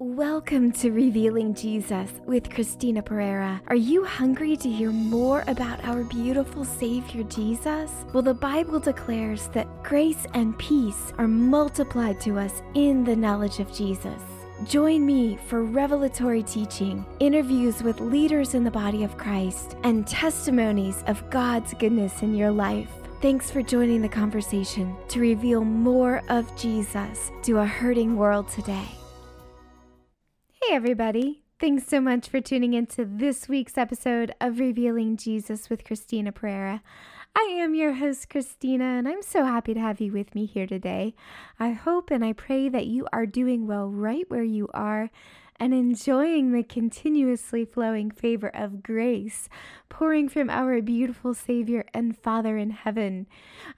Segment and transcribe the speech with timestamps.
[0.00, 3.60] Welcome to Revealing Jesus with Christina Pereira.
[3.66, 7.90] Are you hungry to hear more about our beautiful Savior Jesus?
[8.12, 13.58] Well, the Bible declares that grace and peace are multiplied to us in the knowledge
[13.58, 14.22] of Jesus.
[14.62, 21.02] Join me for revelatory teaching, interviews with leaders in the body of Christ, and testimonies
[21.08, 22.90] of God's goodness in your life.
[23.20, 28.97] Thanks for joining the conversation to reveal more of Jesus to a hurting world today.
[30.62, 31.44] Hey, everybody.
[31.60, 36.82] Thanks so much for tuning into this week's episode of Revealing Jesus with Christina Pereira.
[37.36, 40.66] I am your host, Christina, and I'm so happy to have you with me here
[40.66, 41.14] today.
[41.60, 45.10] I hope and I pray that you are doing well right where you are
[45.60, 49.48] and enjoying the continuously flowing favor of grace
[49.88, 53.26] pouring from our beautiful Savior and Father in heaven.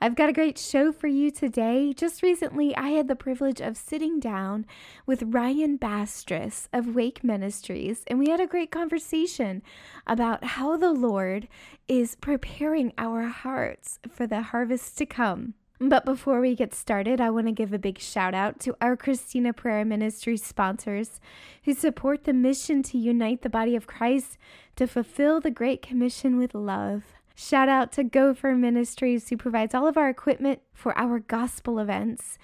[0.01, 1.93] I've got a great show for you today.
[1.93, 4.66] Just recently, I had the privilege of sitting down
[5.07, 9.63] with Ryan Bastress of Wake Ministries, and we had a great conversation
[10.07, 11.49] about how the Lord
[11.88, 15.54] is preparing our hearts for the harvest to come.
[15.82, 18.98] But before we get started, I want to give a big shout out to our
[18.98, 21.20] Christina Pereira Ministry sponsors
[21.64, 24.36] who support the mission to unite the body of Christ
[24.76, 27.04] to fulfill the Great Commission with love.
[27.34, 32.36] Shout out to Gopher Ministries, who provides all of our equipment for our gospel events.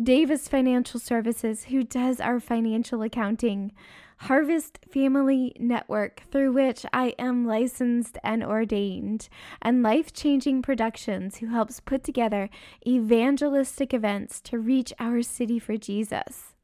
[0.00, 3.72] Davis Financial Services, who does our financial accounting.
[4.26, 9.28] Harvest Family Network, through which I am licensed and ordained,
[9.60, 12.48] and Life Changing Productions, who helps put together
[12.86, 16.54] evangelistic events to reach our city for Jesus.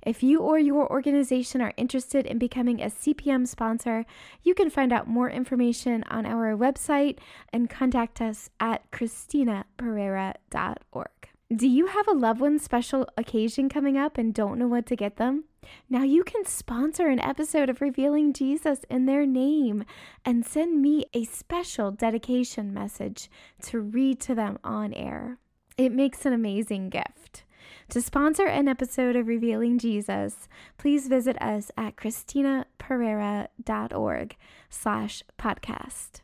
[0.00, 4.06] If you or your organization are interested in becoming a CPM sponsor,
[4.42, 7.18] you can find out more information on our website
[7.52, 11.21] and contact us at christinapereira.org.
[11.54, 14.96] Do you have a loved one special occasion coming up and don't know what to
[14.96, 15.44] get them?
[15.90, 19.84] Now you can sponsor an episode of Revealing Jesus in their name
[20.24, 23.28] and send me a special dedication message
[23.64, 25.36] to read to them on air.
[25.76, 27.44] It makes an amazing gift.
[27.90, 30.48] To sponsor an episode of Revealing Jesus,
[30.78, 34.36] please visit us at christinapereira.org
[34.70, 36.22] slash podcast.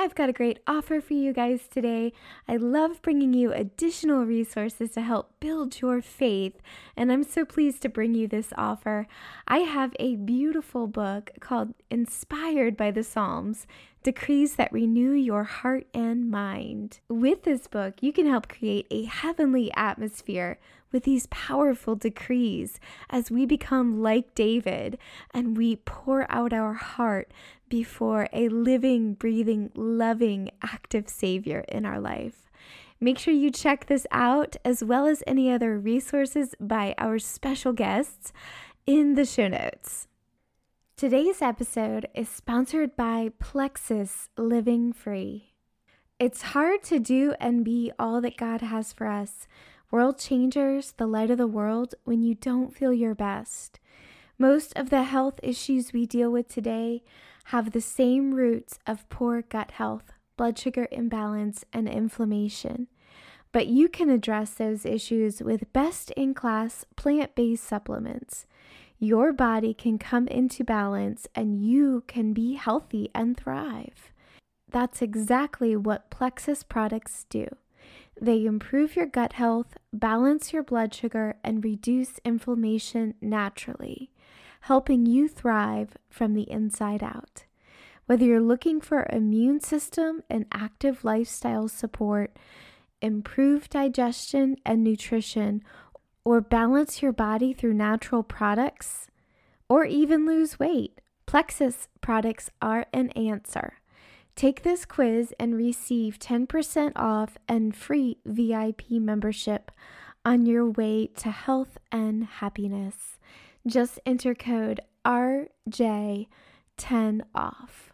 [0.00, 2.14] I've got a great offer for you guys today.
[2.48, 6.54] I love bringing you additional resources to help build your faith,
[6.96, 9.06] and I'm so pleased to bring you this offer.
[9.46, 13.66] I have a beautiful book called Inspired by the Psalms
[14.02, 17.00] Decrees that Renew Your Heart and Mind.
[17.10, 20.58] With this book, you can help create a heavenly atmosphere
[20.92, 24.98] with these powerful decrees as we become like David
[25.32, 27.30] and we pour out our heart
[27.70, 32.50] before a living, breathing, loving, active Savior in our life.
[33.00, 37.72] Make sure you check this out as well as any other resources by our special
[37.72, 38.34] guests
[38.86, 40.06] in the show notes.
[40.98, 45.54] Today's episode is sponsored by Plexus Living Free.
[46.18, 49.48] It's hard to do and be all that God has for us,
[49.90, 53.80] world changers, the light of the world, when you don't feel your best.
[54.38, 57.02] Most of the health issues we deal with today
[57.44, 62.88] have the same roots of poor gut health, blood sugar imbalance, and inflammation.
[63.52, 68.46] But you can address those issues with best in class plant based supplements.
[68.98, 74.12] Your body can come into balance and you can be healthy and thrive.
[74.70, 77.48] That's exactly what Plexus products do.
[78.20, 84.10] They improve your gut health, balance your blood sugar, and reduce inflammation naturally
[84.60, 87.44] helping you thrive from the inside out.
[88.06, 92.36] Whether you're looking for immune system and active lifestyle support,
[93.00, 95.62] improve digestion and nutrition,
[96.24, 99.08] or balance your body through natural products,
[99.68, 101.00] or even lose weight,
[101.30, 103.74] Plexus products are an answer.
[104.34, 109.70] Take this quiz and receive 10% off and free VIP membership
[110.24, 113.19] on your way to health and happiness
[113.66, 116.26] just enter code RJ10
[117.34, 117.92] off.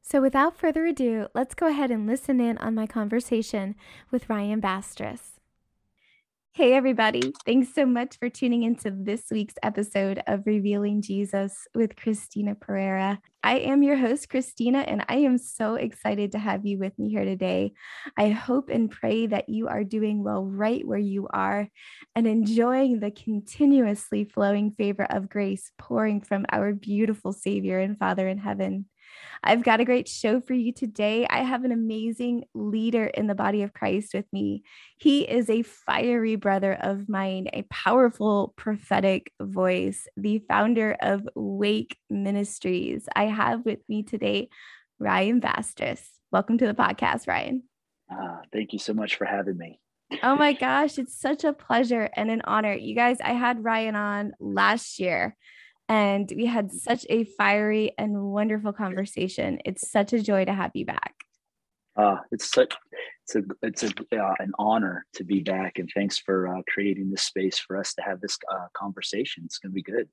[0.00, 3.74] So, without further ado, let's go ahead and listen in on my conversation
[4.10, 5.37] with Ryan Bastress.
[6.58, 7.32] Hey, everybody.
[7.46, 13.20] Thanks so much for tuning into this week's episode of Revealing Jesus with Christina Pereira.
[13.44, 17.10] I am your host, Christina, and I am so excited to have you with me
[17.10, 17.74] here today.
[18.16, 21.68] I hope and pray that you are doing well right where you are
[22.16, 28.26] and enjoying the continuously flowing favor of grace pouring from our beautiful Savior and Father
[28.26, 28.86] in heaven.
[29.42, 31.26] I've got a great show for you today.
[31.28, 34.62] I have an amazing leader in the body of Christ with me.
[34.98, 41.96] He is a fiery brother of mine, a powerful prophetic voice, the founder of Wake
[42.10, 43.08] Ministries.
[43.14, 44.48] I have with me today
[44.98, 46.02] Ryan Bastress.
[46.32, 47.62] Welcome to the podcast, Ryan.
[48.10, 49.80] Uh, thank you so much for having me.
[50.22, 52.74] Oh my gosh, it's such a pleasure and an honor.
[52.74, 55.36] You guys, I had Ryan on last year
[55.88, 59.58] and we had such a fiery and wonderful conversation.
[59.64, 61.14] It's such a joy to have you back.
[61.96, 62.74] Uh, it's such
[63.24, 67.10] it's a it's a, uh, an honor to be back, and thanks for uh, creating
[67.10, 69.42] this space for us to have this uh, conversation.
[69.44, 70.08] It's going to be good.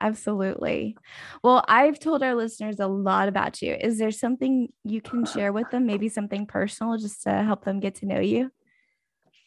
[0.00, 0.96] Absolutely.
[1.42, 3.74] Well, I've told our listeners a lot about you.
[3.80, 5.86] Is there something you can share with them?
[5.86, 8.50] Maybe something personal, just to help them get to know you.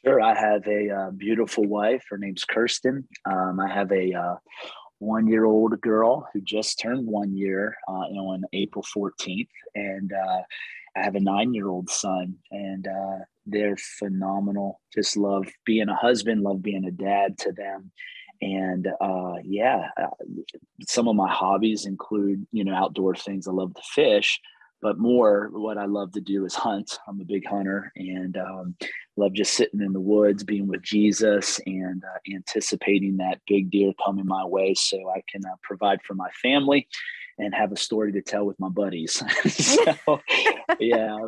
[0.03, 0.21] Sure.
[0.21, 2.03] I have a uh, beautiful wife.
[2.09, 3.07] Her name's Kirsten.
[3.29, 4.35] Um, I have a uh,
[4.99, 9.47] one year old girl who just turned one year uh, on April 14th.
[9.75, 10.41] And uh,
[10.95, 14.81] I have a nine year old son, and uh, they're phenomenal.
[14.93, 17.91] Just love being a husband, love being a dad to them.
[18.41, 20.07] And uh, yeah, uh,
[20.87, 23.47] some of my hobbies include, you know, outdoor things.
[23.47, 24.39] I love to fish,
[24.81, 26.97] but more what I love to do is hunt.
[27.07, 28.75] I'm a big hunter and um,
[29.17, 33.91] love just sitting in the woods, being with Jesus, and uh, anticipating that big deer
[34.03, 36.87] coming my way so I can uh, provide for my family
[37.37, 39.23] and have a story to tell with my buddies.
[39.49, 40.21] so,
[40.79, 41.27] yeah,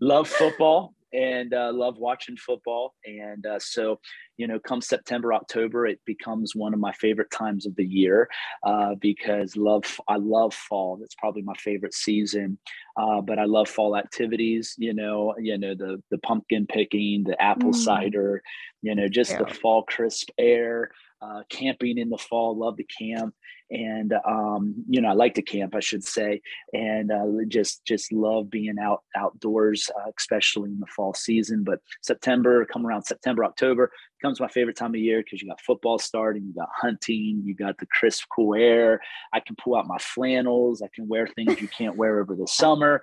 [0.00, 2.94] love football and uh, love watching football.
[3.04, 4.00] And uh, so,
[4.36, 8.28] you know, come September, October, it becomes one of my favorite times of the year
[8.64, 10.98] uh, because love I love fall.
[11.02, 12.58] It's probably my favorite season.
[12.96, 14.74] Uh, but I love fall activities.
[14.76, 17.76] You know, you know the the pumpkin picking, the apple mm.
[17.76, 18.42] cider,
[18.82, 19.44] you know, just yeah.
[19.44, 20.90] the fall crisp air.
[21.24, 23.34] Uh, camping in the fall, love to camp
[23.70, 26.40] and um, you know I like to camp, I should say,
[26.72, 31.64] and uh, just just love being out outdoors, uh, especially in the fall season.
[31.64, 33.90] But September, come around September, October
[34.20, 37.54] becomes my favorite time of year because you got football starting, you got hunting, you
[37.54, 39.00] got the crisp, cool air.
[39.32, 42.46] I can pull out my flannels, I can wear things you can't wear over the
[42.46, 43.02] summer.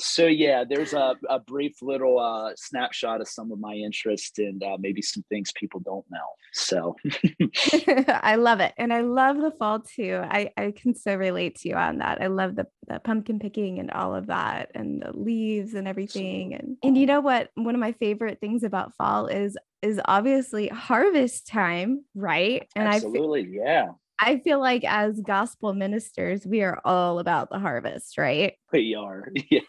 [0.00, 4.62] So yeah, there's a, a brief little uh, snapshot of some of my interests and
[4.62, 6.18] uh, maybe some things people don't know.
[6.52, 6.96] So
[8.08, 10.20] I love it, and I love the fall too.
[10.22, 12.20] I I can so relate to you on that.
[12.20, 16.54] I love the the pumpkin picking and all of that, and the leaves and everything.
[16.54, 17.50] And and you know what?
[17.54, 22.66] One of my favorite things about fall is is obviously harvest time, right?
[22.74, 23.88] And absolutely, I yeah.
[24.20, 28.54] I feel like as gospel ministers, we are all about the harvest, right?
[28.72, 29.28] We are.
[29.50, 29.60] Yeah.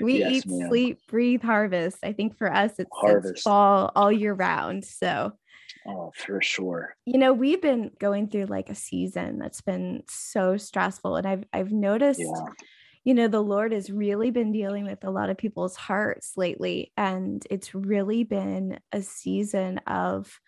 [0.00, 0.68] We yes, eat, ma'am.
[0.68, 1.98] sleep, breathe harvest.
[2.02, 4.84] I think for us, it's, it's fall all year round.
[4.84, 5.32] So,
[5.86, 6.94] oh, for sure.
[7.06, 11.16] You know, we've been going through like a season that's been so stressful.
[11.16, 12.20] And I've, I've noticed.
[12.20, 12.46] Yeah
[13.04, 16.90] you know, the Lord has really been dealing with a lot of people's hearts lately.
[16.96, 20.40] And it's really been a season of,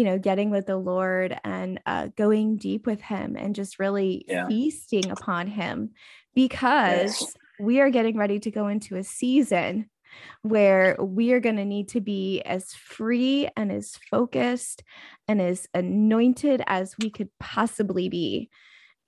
[0.00, 4.24] you know, getting with the Lord and uh, going deep with Him and just really
[4.26, 4.48] yeah.
[4.48, 5.90] feasting upon Him
[6.34, 7.34] because yes.
[7.60, 9.90] we are getting ready to go into a season
[10.40, 14.82] where we are going to need to be as free and as focused
[15.28, 18.48] and as anointed as we could possibly be.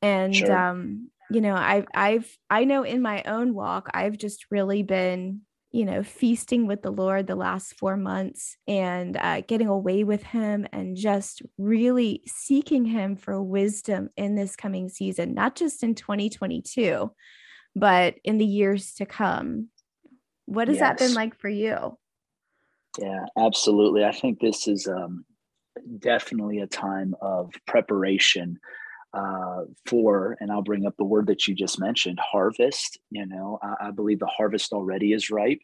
[0.02, 0.54] And sure.
[0.54, 5.40] um, you know i've i've i know in my own walk i've just really been
[5.72, 10.22] you know feasting with the lord the last four months and uh, getting away with
[10.22, 15.94] him and just really seeking him for wisdom in this coming season not just in
[15.94, 17.10] 2022
[17.74, 19.68] but in the years to come.
[20.46, 20.82] What has yes.
[20.82, 21.96] that been like for you?
[22.98, 24.04] Yeah absolutely.
[24.04, 25.24] I think this is um,
[25.98, 28.58] definitely a time of preparation
[29.14, 32.98] uh, for, and I'll bring up the word that you just mentioned, harvest.
[33.10, 35.60] You know, I, I believe the harvest already is ripe,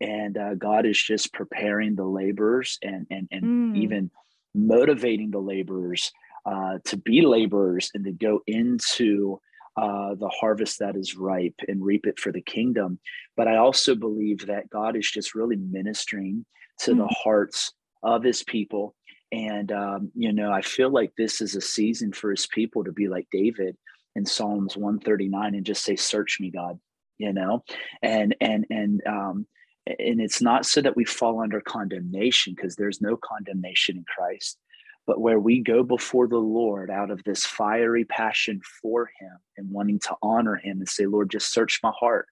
[0.00, 3.76] and uh, God is just preparing the laborers and and and mm.
[3.78, 4.10] even
[4.54, 6.12] motivating the laborers
[6.46, 9.40] uh, to be laborers and to go into
[9.76, 12.98] uh, the harvest that is ripe and reap it for the kingdom.
[13.36, 16.44] But I also believe that God is just really ministering
[16.80, 16.98] to mm.
[16.98, 18.94] the hearts of His people
[19.32, 22.92] and, um, you know, I feel like this is a season for his people to
[22.92, 23.76] be like David
[24.16, 26.78] in Psalms 139 and just say, Search me, God,
[27.18, 27.64] you know,
[28.02, 29.46] and, and, and, um,
[29.86, 34.58] and it's not so that we fall under condemnation because there's no condemnation in Christ,
[35.06, 39.70] but where we go before the Lord out of this fiery passion for Him and
[39.70, 42.26] wanting to honor Him and say, Lord, just search my heart,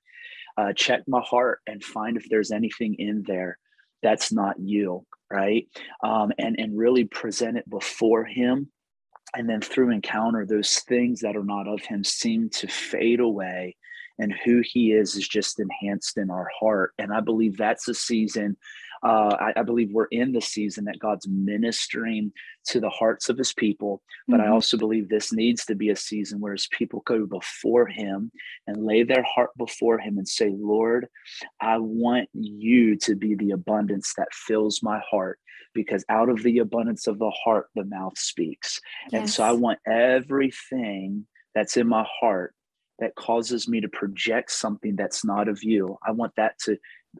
[0.56, 3.58] uh, check my heart, and find if there's anything in there
[4.02, 5.68] that's not you right?
[6.02, 8.68] Um, and and really present it before him.
[9.34, 13.76] And then through encounter those things that are not of him seem to fade away.
[14.18, 16.92] And who he is is just enhanced in our heart.
[16.98, 18.56] And I believe that's a season
[19.02, 22.32] uh, I, I, believe we're in the season that God's ministering
[22.66, 24.02] to the hearts of his people.
[24.26, 24.50] But mm-hmm.
[24.50, 28.32] I also believe this needs to be a season where his people go before him
[28.66, 31.08] and lay their heart before him and say, Lord,
[31.60, 35.38] I want you to be the abundance that fills my heart
[35.74, 38.80] because out of the abundance of the heart, the mouth speaks.
[39.12, 39.20] Yes.
[39.20, 42.54] And so I want everything that's in my heart
[42.98, 45.98] that causes me to project something that's not of you.
[46.06, 46.76] I want that to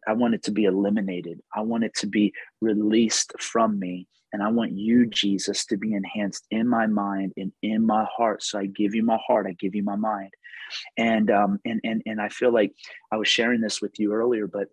[0.06, 1.40] I want it to be eliminated.
[1.54, 4.06] I want it to be released from me.
[4.32, 8.42] And I want you, Jesus, to be enhanced in my mind and in my heart.
[8.42, 10.34] So I give you my heart, I give you my mind.
[10.98, 12.74] And um, and and and I feel like
[13.10, 14.68] I was sharing this with you earlier, but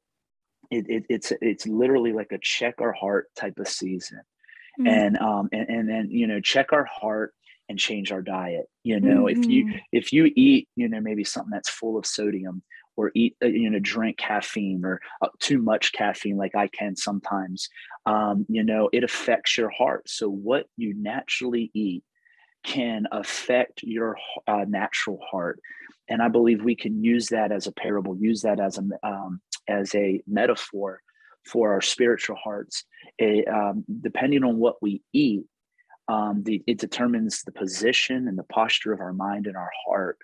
[0.71, 4.19] it, it it's it's literally like a check our heart type of season.
[4.77, 4.87] Mm-hmm.
[4.87, 7.33] And um and, and and you know, check our heart
[7.69, 8.65] and change our diet.
[8.83, 9.39] You know, mm-hmm.
[9.41, 9.77] if you mm-hmm.
[9.91, 12.61] if you eat, you know, maybe something that's full of sodium,
[12.97, 16.95] or eat uh, you know drink caffeine or uh, too much caffeine like i can
[16.95, 17.69] sometimes
[18.05, 20.07] um, you know it affects your heart.
[20.09, 22.03] So what you naturally eat
[22.63, 25.59] can affect your uh, natural heart.
[26.09, 29.41] And i believe we can use that as a parable use that as a um,
[29.67, 31.01] as a metaphor
[31.45, 32.85] for our spiritual hearts.
[33.19, 35.43] It, um, depending on what we eat
[36.07, 40.17] um, the, it determines the position and the posture of our mind and our heart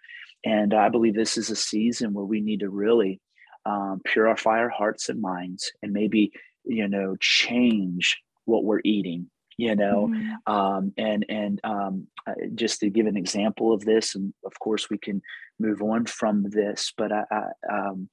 [0.43, 3.19] and I believe this is a season where we need to really
[3.65, 6.31] um, purify our hearts and minds and maybe,
[6.65, 10.53] you know, change what we're eating, you know, mm-hmm.
[10.53, 14.89] um, and, and um, uh, just to give an example of this, and of course
[14.89, 15.21] we can
[15.60, 18.10] move on from this, but I, I um,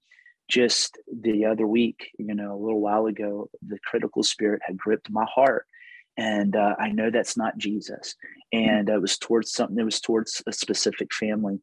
[0.50, 5.10] just the other week, you know, a little while ago, the critical spirit had gripped
[5.10, 5.66] my heart
[6.18, 8.16] and uh, I know that's not Jesus.
[8.52, 9.78] And it was towards something.
[9.78, 11.60] It was towards a specific family,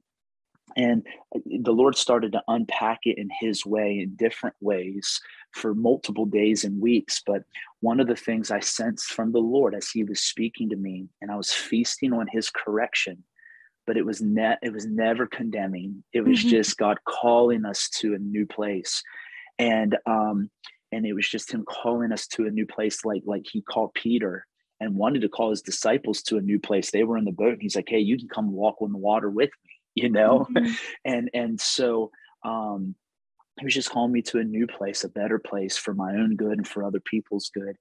[0.75, 1.03] and
[1.35, 5.19] uh, the Lord started to unpack it in His way, in different ways,
[5.51, 7.21] for multiple days and weeks.
[7.25, 7.43] But
[7.79, 11.07] one of the things I sensed from the Lord as He was speaking to me,
[11.21, 13.23] and I was feasting on His correction,
[13.87, 16.03] but it was net it was never condemning.
[16.13, 16.49] It was mm-hmm.
[16.49, 19.01] just God calling us to a new place,
[19.57, 20.49] and um,
[20.91, 23.93] and it was just Him calling us to a new place, like like He called
[23.93, 24.45] Peter
[24.81, 26.91] and wanted to call His disciples to a new place.
[26.91, 28.97] They were in the boat, and He's like, "Hey, you can come walk on the
[28.97, 30.47] water with me." You know?
[30.51, 30.73] Mm-hmm.
[31.05, 32.11] and and so
[32.43, 32.95] um
[33.59, 36.35] he was just calling me to a new place a better place for my own
[36.35, 37.77] good and for other people's good.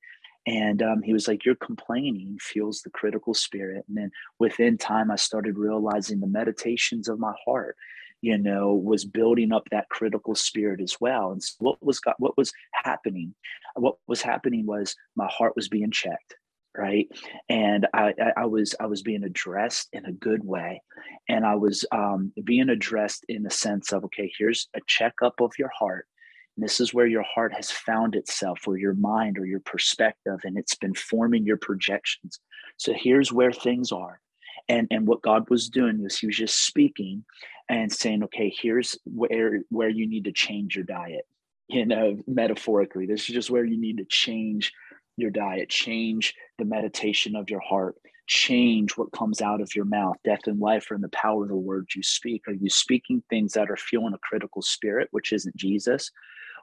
[0.46, 3.84] And um, he was like your complaining fuels the critical spirit.
[3.88, 7.76] And then within time i started realizing the meditations of my heart
[8.20, 11.32] you know was building up that critical spirit as well.
[11.32, 13.34] And so what was got what was happening?
[13.74, 16.36] What was happening was my heart was being checked
[16.76, 17.08] right?
[17.48, 20.82] And I, I was i was being addressed in a good way.
[21.28, 25.52] And i was um, being addressed in the sense of okay here's a checkup of
[25.58, 26.06] your heart.
[26.56, 30.40] And this is where your heart has found itself or your mind or your perspective
[30.44, 32.40] and it's been forming your projections.
[32.76, 34.20] So here's where things are.
[34.68, 37.24] And and what god was doing was he was just speaking
[37.68, 41.26] and saying okay here's where where you need to change your diet
[41.68, 43.06] you know metaphorically.
[43.06, 44.72] This is just where you need to change
[45.16, 50.16] your diet, change the meditation of your heart, change what comes out of your mouth.
[50.24, 52.42] Death and life are in the power of the words you speak.
[52.48, 56.10] Are you speaking things that are fueling a critical spirit, which isn't Jesus?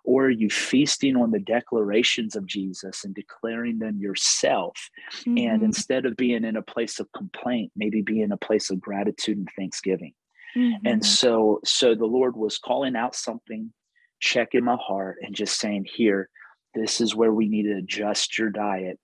[0.03, 4.75] Or are you feasting on the declarations of Jesus and declaring them yourself?
[5.19, 5.37] Mm-hmm.
[5.37, 8.81] And instead of being in a place of complaint, maybe be in a place of
[8.81, 10.13] gratitude and thanksgiving.
[10.57, 10.87] Mm-hmm.
[10.87, 13.71] And so, so the Lord was calling out something,
[14.19, 16.29] checking my heart, and just saying, Here,
[16.73, 18.99] this is where we need to adjust your diet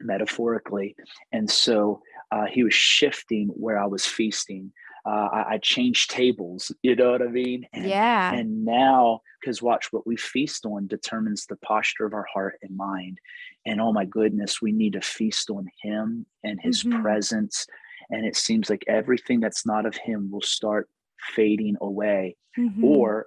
[0.00, 0.94] metaphorically.
[1.32, 4.72] And so uh, he was shifting where i was feasting.
[5.06, 7.64] Uh, I, I, changed tables you know what i mean?
[7.72, 8.34] And, yeah.
[8.34, 12.76] and now because watch what we feast on determines the posture of our heart and
[12.76, 13.18] mind.
[13.64, 17.00] And oh my goodness we need to feast on him and his mm-hmm.
[17.02, 17.66] presence.
[18.10, 20.88] And it seems like everything that's not of him will start
[21.34, 22.36] fading away.
[22.58, 22.84] Mm-hmm.
[22.84, 23.26] or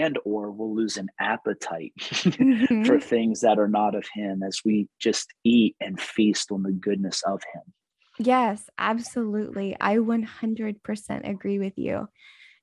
[0.00, 2.84] and or we'll lose an appetite mm-hmm.
[2.84, 6.72] for things that are not of him as we just eat and feast on the
[6.72, 7.62] goodness of him.
[8.18, 9.76] Yes absolutely.
[9.80, 12.08] I 100% agree with you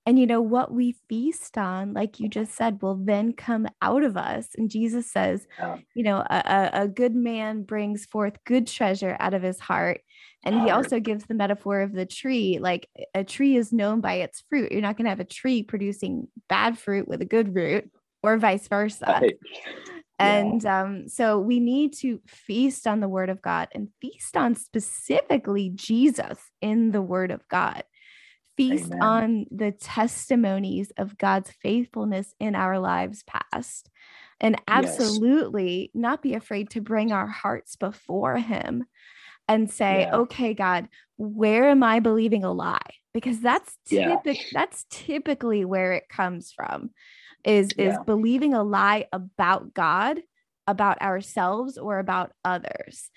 [0.10, 4.01] and you know what we feast on, like you just said, will then come out
[4.01, 4.48] of us.
[4.58, 5.78] And Jesus says, yeah.
[5.94, 10.01] you know, a, a, good man brings forth good treasure out of his heart.
[10.44, 12.58] And he also gives the metaphor of the tree.
[12.60, 14.72] Like a tree is known by its fruit.
[14.72, 17.92] You're not going to have a tree producing bad fruit with a good root,
[18.24, 19.20] or vice versa.
[19.22, 19.38] Right.
[20.22, 24.54] And um, so we need to feast on the word of God and feast on
[24.54, 27.86] specifically Jesus in the word of God
[28.60, 29.01] feast Amen.
[29.01, 33.89] on the testimonies of God's faithfulness in our lives past.
[34.42, 34.68] And Yes.
[34.68, 38.86] absolutely not be afraid to bring our hearts before Him
[39.48, 40.16] and say, Yeah.
[40.16, 42.80] okay, God, where am I believing a lie?
[43.13, 44.18] Because that's Yeah.
[44.54, 46.92] that's typically where it comes from
[47.46, 48.04] is is Yeah.
[48.06, 50.22] believing a lie about God,
[50.68, 53.10] about ourselves, or about others.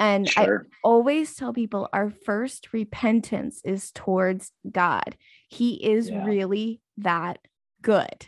[0.00, 0.48] And I
[0.82, 5.16] always tell people our first repentance is towards God.
[5.48, 6.24] He is Yeah.
[6.24, 7.38] really that
[7.82, 8.26] good.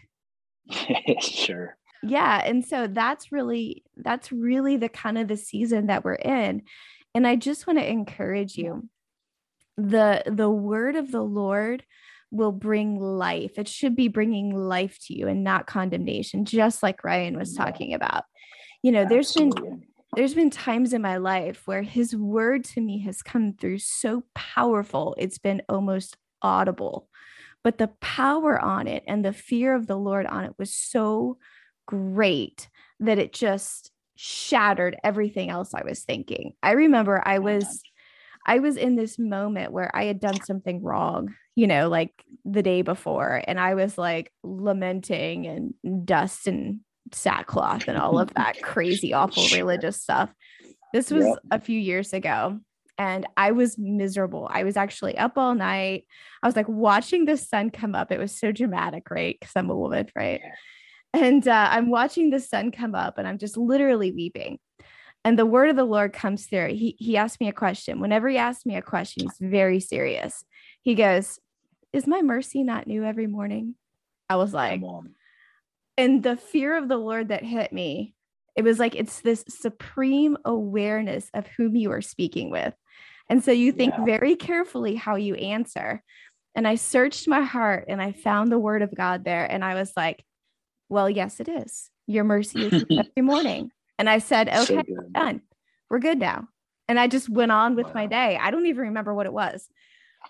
[1.21, 1.77] sure.
[2.03, 6.63] Yeah, and so that's really that's really the kind of the season that we're in.
[7.15, 8.89] And I just want to encourage you.
[9.79, 11.85] The the word of the Lord
[12.31, 13.53] will bring life.
[13.59, 17.65] It should be bringing life to you and not condemnation, just like Ryan was Yeah.
[17.65, 18.25] talking about.
[18.83, 19.87] You know, there's been Absolutely.
[20.15, 24.23] There's been times in my life where his word to me has come through so
[24.35, 27.09] powerful it's been almost audible.
[27.65, 31.39] But the power on it and the fear of the lord on it was so
[31.87, 32.69] great
[33.01, 36.53] that it just shattered everything else i was thinking.
[36.63, 37.83] I remember i oh was
[38.47, 42.63] i was in this moment where i had done something wrong you know like the
[42.63, 46.81] day before and i was like lamenting and dust and
[47.15, 50.33] sackcloth and all of that crazy awful religious stuff.
[50.93, 51.39] This was Yep.
[51.51, 52.61] a few years ago
[52.99, 54.49] and i was miserable.
[54.51, 56.05] I was actually up all night.
[56.43, 58.13] I was like watching the sun come up.
[58.13, 59.37] It was so dramatic right?
[59.39, 60.41] Because i'm a woman right?
[61.15, 64.59] And uh, i'm watching the sun come up and i'm just literally weeping.
[65.25, 66.69] And the word of the lord comes through.
[66.69, 68.01] He, he asked me a question.
[68.01, 70.45] Whenever he asks me a question he's very serious.
[70.83, 71.39] He goes
[71.93, 73.75] is my mercy not new every morning?
[74.29, 74.81] I was like.
[76.03, 78.15] And the fear of the Lord that hit me,
[78.57, 82.75] it was like it's this supreme awareness of whom you are speaking with.
[83.29, 84.05] And so you think Yeah.
[84.05, 86.03] very carefully how you answer.
[86.57, 89.47] And I searched my heart and I found the word of God there.
[89.51, 90.25] And I was like,
[90.89, 91.89] well, yes, it is.
[92.09, 93.71] Your mercy is every morning.
[93.97, 95.13] And I said, okay, good.
[95.13, 95.43] done.
[95.89, 96.49] We're good now.
[96.89, 98.37] And I just went on with my day.
[98.43, 99.69] I don't even remember what it was,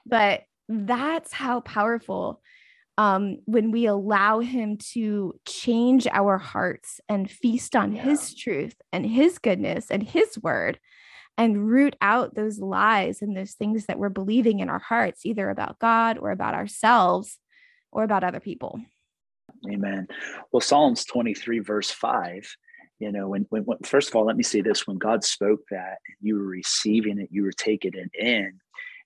[0.04, 2.42] but that's how powerful
[2.98, 8.02] um, when we allow him to change our hearts and feast on Yeah.
[8.02, 10.78] his truth and his goodness and his word
[11.38, 15.48] and root out those lies and those things that we're believing in our hearts, either
[15.48, 17.38] about God or about ourselves
[17.90, 18.80] or about other people.
[19.70, 20.08] Amen.
[20.52, 22.56] Well, Psalms 23, verse 5,
[22.98, 25.60] you know, when, when, when, first of all, let me say this when God spoke
[25.70, 28.60] that, you were receiving it, you were taking it in,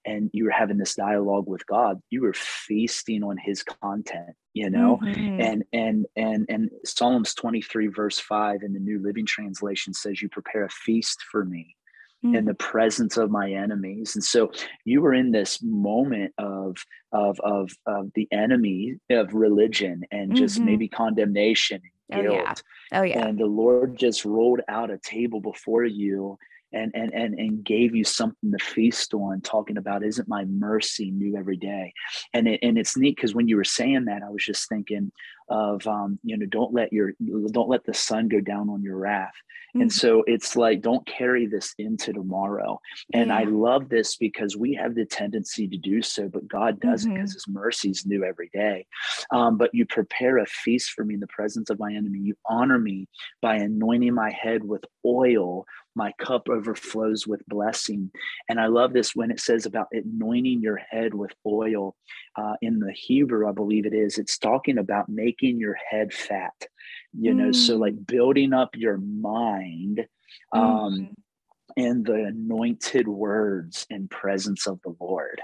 [0.06, 4.70] and you were having this dialogue with God, you were feasting on his content, you
[4.70, 4.98] know?
[5.02, 5.40] Mhm.
[5.40, 10.28] and and and and psalms 23 verse 5 in the new living translation says you
[10.28, 11.76] prepare a feast for me
[12.22, 12.46] in Mhm.
[12.46, 14.50] the presence of my enemies and so
[14.84, 16.76] you were in this moment of
[17.12, 20.64] of of, of the enemy of religion and just Mhm.
[20.64, 22.54] maybe condemnation and guilt Oh, yeah.
[23.00, 23.26] Oh, yeah.
[23.26, 26.38] and the lord just rolled out a table before you
[26.76, 31.10] and and and and gave you something to feast on talking about isn't my mercy
[31.10, 31.92] new every day?
[32.32, 35.10] And it, and it's neat because when you were saying that i was just thinking
[35.48, 37.12] of um you know don't let your
[37.52, 39.34] don't let the sun go down on your wrath.
[39.78, 39.92] And Mhm.
[39.92, 42.80] so it's like don't carry this into tomorrow.
[43.12, 47.12] And i love this because we have the tendency to do so but god doesn't
[47.14, 48.86] because his mercy is new every day.
[49.30, 52.18] Um, but you prepare a feast for me in the presence of my enemy.
[52.20, 53.08] You honor me
[53.42, 55.64] by anointing my head with oil
[55.96, 58.10] my cup overflows with blessing.
[58.48, 61.96] And i love this when it says about anointing your head with oil.
[62.36, 66.52] Uh, in the hebrew i believe it is it's talking about making your head fat
[67.18, 67.80] you know so Mm.
[67.80, 70.06] like building up your mind
[70.52, 71.08] um
[71.76, 75.40] in the anointed words and presence of the lord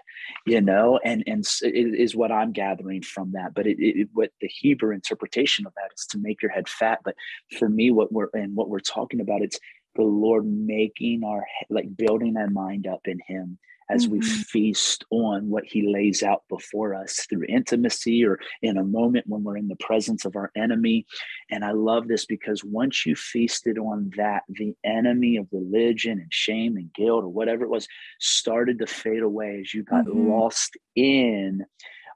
[0.46, 0.98] you know?
[1.04, 3.54] And and it is what i'm gathering from that.
[3.54, 7.00] But it, it what the hebrew interpretation of that is to make your head fat.
[7.04, 7.14] But
[7.58, 9.58] for me what we're and what we're talking about it's
[9.96, 13.58] the lord making our like building our mind up in him
[13.90, 14.46] as we Mhm.
[14.46, 19.42] feast on what he lays out before us through intimacy or in a moment when
[19.42, 21.04] we're in the presence of our enemy
[21.50, 26.32] and I love this because once you feasted on that, the enemy of religion and
[26.32, 27.86] shame and guilt or whatever it was
[28.20, 30.28] started to fade away as you got Mhm.
[30.28, 31.66] lost in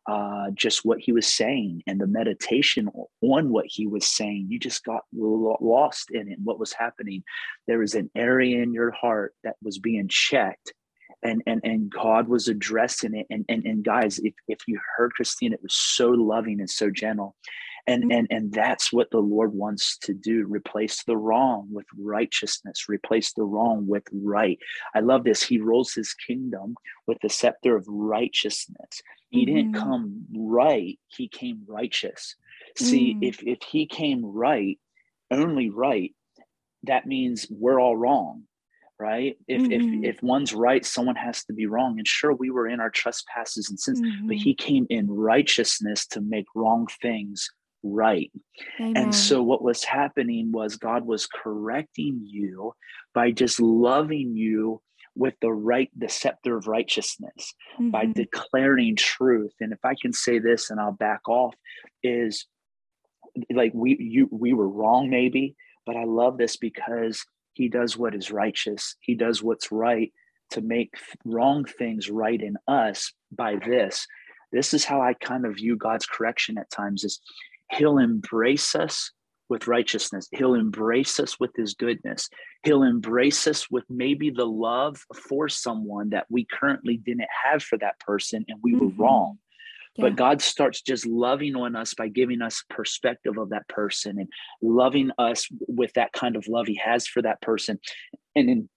[0.09, 2.89] uh, just what he was saying and the meditation
[3.23, 4.47] on what he was saying.
[4.49, 7.25] You just got lost in it what was happening.
[7.67, 10.73] There was an area in your heart that was being checked.
[11.23, 13.27] And, and and God was addressing it.
[13.31, 16.91] And, and and guys, if, if you heard Christine, it was so loving and so
[16.91, 17.35] gentle
[17.87, 18.11] and mm-hmm.
[18.13, 23.33] and and that's what the lord wants to do replace the wrong with righteousness replace
[23.33, 24.59] the wrong with right
[24.95, 26.75] i love this he rules his kingdom
[27.07, 29.55] with the scepter of righteousness he mm-hmm.
[29.55, 32.37] didn't come right he came righteous
[32.77, 33.19] see mm.
[33.23, 34.79] if if he came right
[35.31, 36.15] only right
[36.85, 38.43] that means we're all wrong
[38.99, 40.05] right if mm-hmm.
[40.05, 42.91] if if one's right someone has to be wrong and sure we were in our
[42.91, 44.29] trespasses and sins mm-hmm.
[44.29, 47.51] but he came in righteousness to make wrong things
[47.93, 48.31] right
[48.81, 48.97] Amen.
[48.97, 52.73] and so what was happening was god was correcting you
[53.15, 54.81] by just loving you
[55.17, 57.91] with the right the scepter of righteousness mm-hmm.
[57.91, 61.55] by declaring truth and if i can say this and i'll back off
[62.03, 62.47] is
[63.53, 68.15] like we you we were wrong maybe but i love this because he does what
[68.15, 70.13] is righteous he does what's right
[70.51, 70.95] to make
[71.25, 74.07] wrong things right in us by this
[74.53, 77.21] this is how i kind of view god's correction at times is
[77.73, 79.13] he'll embrace us
[79.49, 82.29] with righteousness he'll embrace us with his goodness
[82.65, 87.79] he'll embrace us with maybe the love for someone that we currently didn't have for
[87.79, 88.87] that person and we mm-hmm.
[88.87, 89.39] were wrong
[89.99, 94.29] but God starts just loving on us by giving us perspective of that person and
[94.61, 97.79] loving us with that kind of love He has for that person,
[98.35, 98.69] and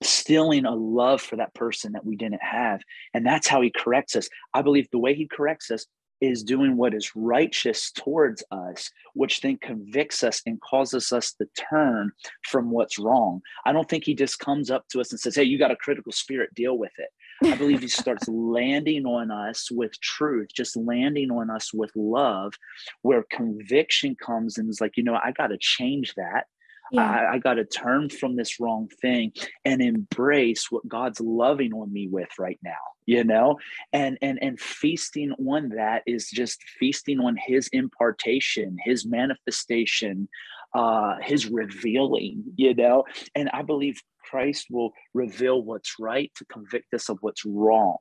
[0.00, 2.80] instilling a love for that person that we didn't have.
[3.12, 4.28] And that's how He corrects us.
[4.54, 5.86] I believe the way He corrects us
[6.20, 11.46] is doing what is righteous towards us, which then convicts us and causes us to
[11.70, 12.10] turn
[12.44, 13.40] from what's wrong.
[13.64, 15.76] I don't think he just comes up to us and says, Hey, you got a
[15.76, 17.10] critical spirit, deal with it.
[17.44, 22.54] I believe he starts landing on us with truth, just landing on us with love,
[23.02, 26.46] where conviction comes and is like, you know, I got to change that.
[26.92, 27.10] Yeah.
[27.10, 29.32] I, I got to turn from this wrong thing
[29.64, 32.72] and embrace what God's loving on me with right now,
[33.06, 33.58] you know,
[33.92, 40.28] and and and feasting on that is just feasting on His impartation, His manifestation,
[40.74, 46.92] uh, His revealing, you know, and I believe Christ will reveal what's right to convict
[46.94, 47.96] us of what's wrong.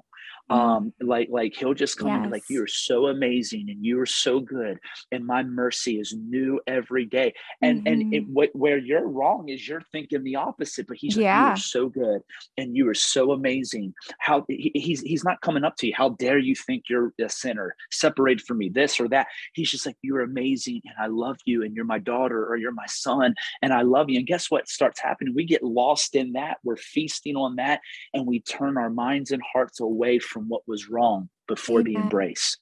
[0.49, 0.59] Mm-hmm.
[0.59, 2.15] Um, like like he'll just come yes.
[2.15, 4.79] and be like, You're so amazing and you are so good,
[5.11, 7.33] and my mercy is new every day.
[7.61, 7.87] And mm-hmm.
[7.87, 11.37] and it, what, where you're wrong is you're thinking the opposite, but he's yeah.
[11.37, 12.21] like, You are so good
[12.57, 13.93] and you are so amazing.
[14.19, 15.93] How he, he's he's not coming up to you.
[15.95, 19.27] How dare you think you're a sinner, separated from me, this or that.
[19.53, 22.71] He's just like, You're amazing and I love you, and you're my daughter or you're
[22.71, 24.17] my son, and I love you.
[24.17, 25.33] And guess what starts happening?
[25.35, 26.57] We get lost in that.
[26.63, 27.81] We're feasting on that,
[28.13, 31.93] and we turn our minds and hearts away from from what was wrong before Amen.
[31.93, 32.57] the embrace.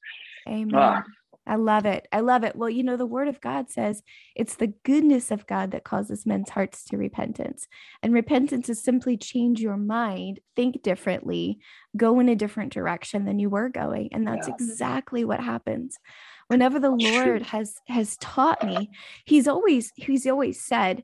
[0.48, 0.72] Amen.
[0.74, 1.04] Ah.
[1.48, 2.08] I love it.
[2.12, 2.56] I love it.
[2.56, 4.02] Well, you know, the word of God says
[4.34, 7.68] it's the goodness of God that causes men's hearts to repentance.
[8.02, 11.60] And repentance is simply change your mind, think differently,
[11.96, 14.10] go in a different direction than you were going.
[14.12, 14.56] And that's yeah.
[14.56, 16.00] exactly what happens.
[16.48, 18.90] Whenever the Lord has has taught me,
[19.26, 21.04] he's always he's always said,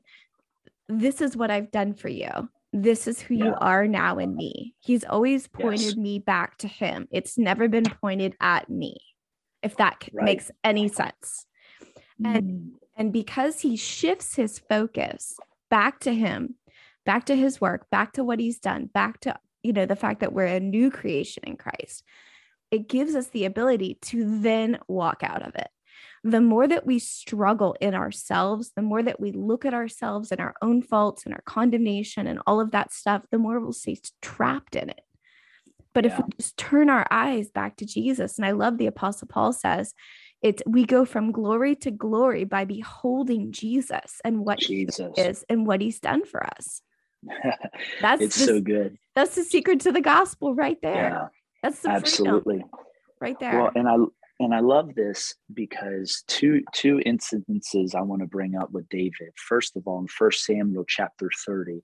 [0.88, 3.44] this is what I've done for you this is who yeah.
[3.44, 4.74] you are now in me.
[4.80, 5.96] He's always pointed yes.
[5.96, 7.06] me back to him.
[7.10, 8.98] It's never been pointed at me,
[9.62, 10.24] if that right.
[10.24, 11.46] makes any sense.
[12.20, 12.36] Mm.
[12.36, 15.36] And and because he shifts his focus
[15.70, 16.56] back to him,
[17.04, 20.20] back to his work, back to what he's done, back to you know the fact
[20.20, 22.02] that we're a new creation in Christ,
[22.70, 25.68] it gives us the ability to then walk out of it
[26.24, 30.40] the more that we struggle in ourselves, the more that we look at ourselves and
[30.40, 33.96] our own faults and our condemnation and all of that stuff, the more we'll stay
[34.20, 35.00] trapped in it.
[35.94, 36.12] But yeah.
[36.12, 39.52] if we just turn our eyes back to Jesus, and I love the Apostle Paul
[39.52, 39.94] says,
[40.42, 45.12] it's we go from glory to glory by beholding Jesus and what Jesus.
[45.14, 46.82] he is and what he's done for us.
[48.00, 48.98] That's it's the, so good.
[49.14, 50.94] That's the secret to the gospel right there.
[50.94, 51.26] Yeah,
[51.62, 52.64] that's the absolutely
[53.20, 53.60] right there.
[53.60, 53.94] Well, and I
[54.40, 59.32] and I love this because two two incidences I want to bring up with David.
[59.36, 61.82] First of all, in First Samuel chapter 30,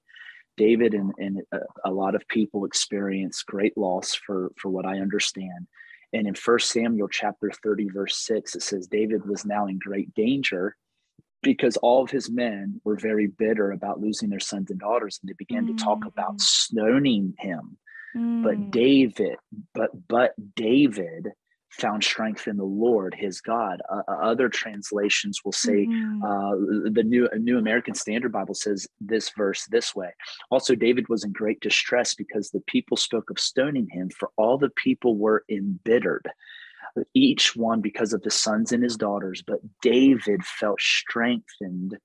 [0.58, 4.98] David and, and a, a, lot of people experience great loss for, for what I
[4.98, 5.68] understand.
[6.12, 10.12] And in First Samuel chapter 30, verse 6, it says David was now in great
[10.14, 10.76] danger
[11.42, 15.28] because all of his men were very bitter about losing their sons and daughters, and
[15.28, 15.76] they began mm.
[15.76, 16.40] to talk about mm.
[16.40, 17.76] stoning him.
[18.16, 18.42] Mm.
[18.42, 19.36] But David,
[19.74, 21.28] but but David
[21.70, 23.80] found strength in the Lord, his God.
[23.90, 26.22] Uh, other translations will say mm-hmm.
[26.22, 30.10] uh, the new New American Standard Bible says this verse this way.
[30.50, 34.58] Also, David was in great distress because the people spoke of stoning him, for all
[34.58, 36.28] the people were embittered.
[37.14, 41.98] Each one because of his sons and his daughters, but David felt strengthened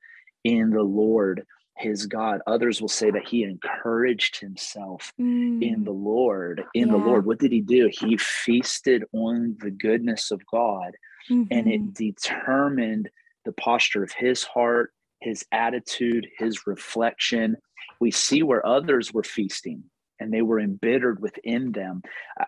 [0.43, 1.45] in the Lord.
[1.77, 2.41] His God.
[2.47, 5.61] Others will say that he encouraged himself mm.
[5.61, 6.63] in the Lord.
[6.73, 6.93] In yeah.
[6.93, 7.89] the Lord, what did he do?
[7.91, 10.93] He feasted on the goodness of God,
[11.29, 11.51] mm-hmm.
[11.51, 11.91] and it mm-hmm.
[11.91, 13.09] determined
[13.45, 17.57] the posture of his heart, his attitude, his reflection.
[17.99, 19.83] We see where others were feasting
[20.19, 22.01] and they were embittered within them.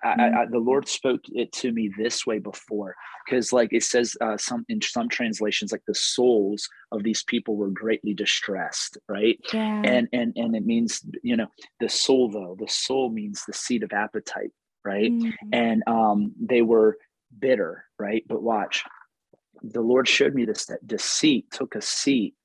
[0.04, 0.38] I, mm-hmm.
[0.38, 4.38] I, the Lord spoke it to me this way before, because like it says uh,
[4.38, 9.39] some in some translations, like the souls of these people were greatly distressed, right?
[9.54, 9.82] Yeah.
[9.84, 11.47] And and and it means you know
[11.80, 14.51] the soul though the soul means the seat of appetite,
[14.84, 15.12] right?
[15.12, 15.49] Mm-hmm.
[15.54, 16.97] And um, they were
[17.38, 18.23] bitter, right?
[18.28, 18.84] But watch,
[19.62, 22.36] the Lord showed me this that deceit took a seat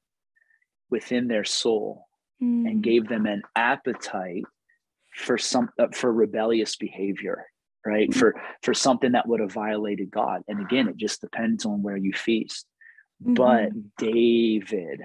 [0.91, 2.07] within their soul
[2.43, 2.69] mm.
[2.69, 4.45] and gave them an appetite
[5.21, 7.47] for some uh, for rebellious behavior
[7.87, 8.11] right?
[8.11, 8.19] Mm-hmm.
[8.19, 10.43] for for something that would have violated god.
[10.49, 12.67] And again it just depends on where you feast.
[13.23, 13.35] Mm-hmm.
[13.35, 15.03] but david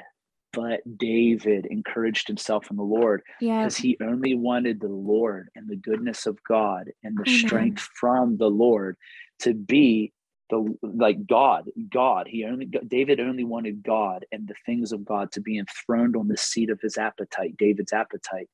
[0.54, 5.76] but david encouraged himself in the lord because he only wanted the lord and the
[5.76, 8.96] goodness of god and the strength from the lord
[9.40, 10.14] to be
[10.50, 12.28] the like god god.
[12.28, 16.28] He only david only wanted god and the things of god to be enthroned on
[16.28, 18.50] the seat of his appetite david's appetite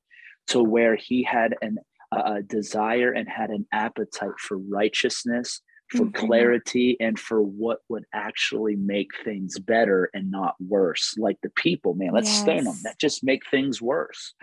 [0.52, 1.78] to where he had an,
[2.12, 6.26] a desire and had an appetite for righteousness, for mm-hmm.
[6.26, 11.16] clarity, and for what would actually make things better and not worse.
[11.18, 12.42] Like the people, man, let's yes.
[12.42, 12.76] stone them.
[12.84, 14.34] That just make things worse.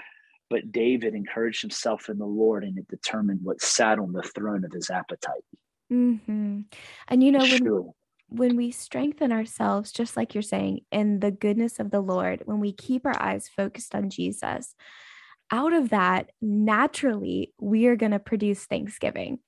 [0.50, 4.64] But David encouraged himself in the Lord, and it determined what sat on the throne
[4.64, 5.44] of his appetite.
[5.92, 6.60] Mm-hmm.
[7.08, 7.92] And you know, when,
[8.28, 12.60] when we strengthen ourselves, just like you're saying, in the goodness of the Lord, when
[12.60, 14.74] we keep our eyes focused on Jesus,
[15.50, 19.38] out of that, naturally, we are going to produce Thanksgiving.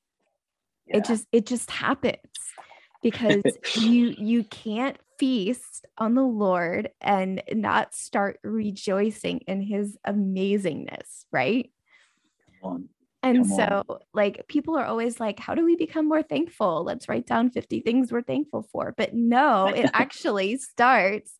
[0.86, 0.98] Yeah.
[0.98, 2.16] It just it just happens
[3.02, 3.42] because
[3.76, 11.70] you you can't feast on the Lord and not start rejoicing in his amazingness, right?
[13.22, 13.84] And so,
[14.14, 16.84] like, people are always like, How do we become more thankful?
[16.84, 18.94] Let's write down 50 things we're thankful for.
[18.96, 21.38] But no, it actually starts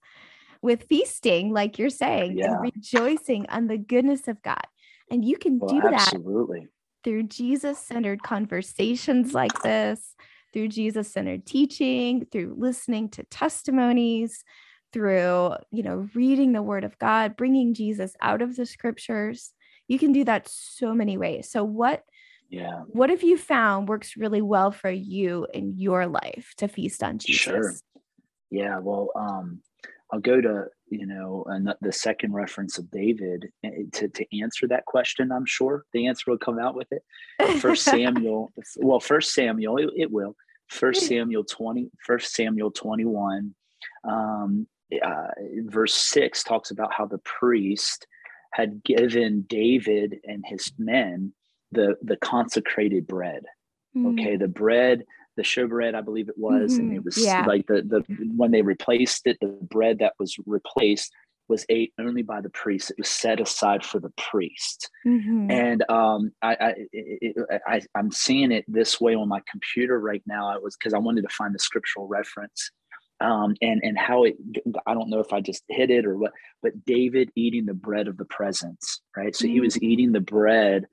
[0.63, 2.53] with feasting, like you're saying, yeah.
[2.53, 4.65] and rejoicing on the goodness of God.
[5.11, 6.61] And you can well, do absolutely.
[6.61, 6.69] that
[7.05, 10.15] through Jesus centered conversations like this,
[10.53, 14.45] through Jesus centered teaching, through listening to testimonies,
[14.93, 19.53] through, you know, reading the word of God, bringing Jesus out of the scriptures.
[19.89, 21.51] You can do that so many ways.
[21.51, 22.05] So, what
[22.51, 22.81] yeah.
[22.89, 27.19] What have you found works really well for you in your life to feast on
[27.19, 27.41] Jesus?
[27.41, 27.75] Sure.
[28.51, 28.81] Yeah.
[28.81, 29.61] Well, um,
[30.13, 34.67] I'll go to you know and the second reference of David eh, to to answer
[34.69, 35.33] that question.
[35.33, 37.03] I'm sure the answer will come out with it.
[37.61, 40.37] First Samuel, well, First Samuel, it, it will.
[40.69, 43.55] First Samuel twenty, First Samuel twenty one,
[44.05, 44.67] um,
[45.03, 45.29] uh,
[45.65, 48.07] verse six talks about how the priest
[48.53, 51.33] had given David and his men
[51.73, 53.45] the the consecrated bread.
[53.97, 54.13] Mm.
[54.13, 55.05] Okay, the bread
[55.41, 56.81] the showbread, I believe it was, mm-hmm.
[56.81, 57.47] and it was yeah.
[57.47, 58.05] like the the
[58.37, 61.11] when they replaced it, the bread that was replaced
[61.49, 62.91] was ate only by the priest.
[62.91, 65.51] It was set aside for the priest, mm-hmm.
[65.51, 70.23] and um, I, I, it, I I'm seeing it this way on my computer right
[70.27, 70.47] now.
[70.47, 72.71] I was because I wanted to find the scriptural reference.
[73.23, 74.37] Um, and and how it
[74.87, 78.09] I don't know if I just hit it or what, but David eating the bread
[78.09, 79.37] of the presence, right?
[79.37, 79.53] So mm-hmm.
[79.53, 79.83] he was mm.
[79.83, 80.87] eating the bread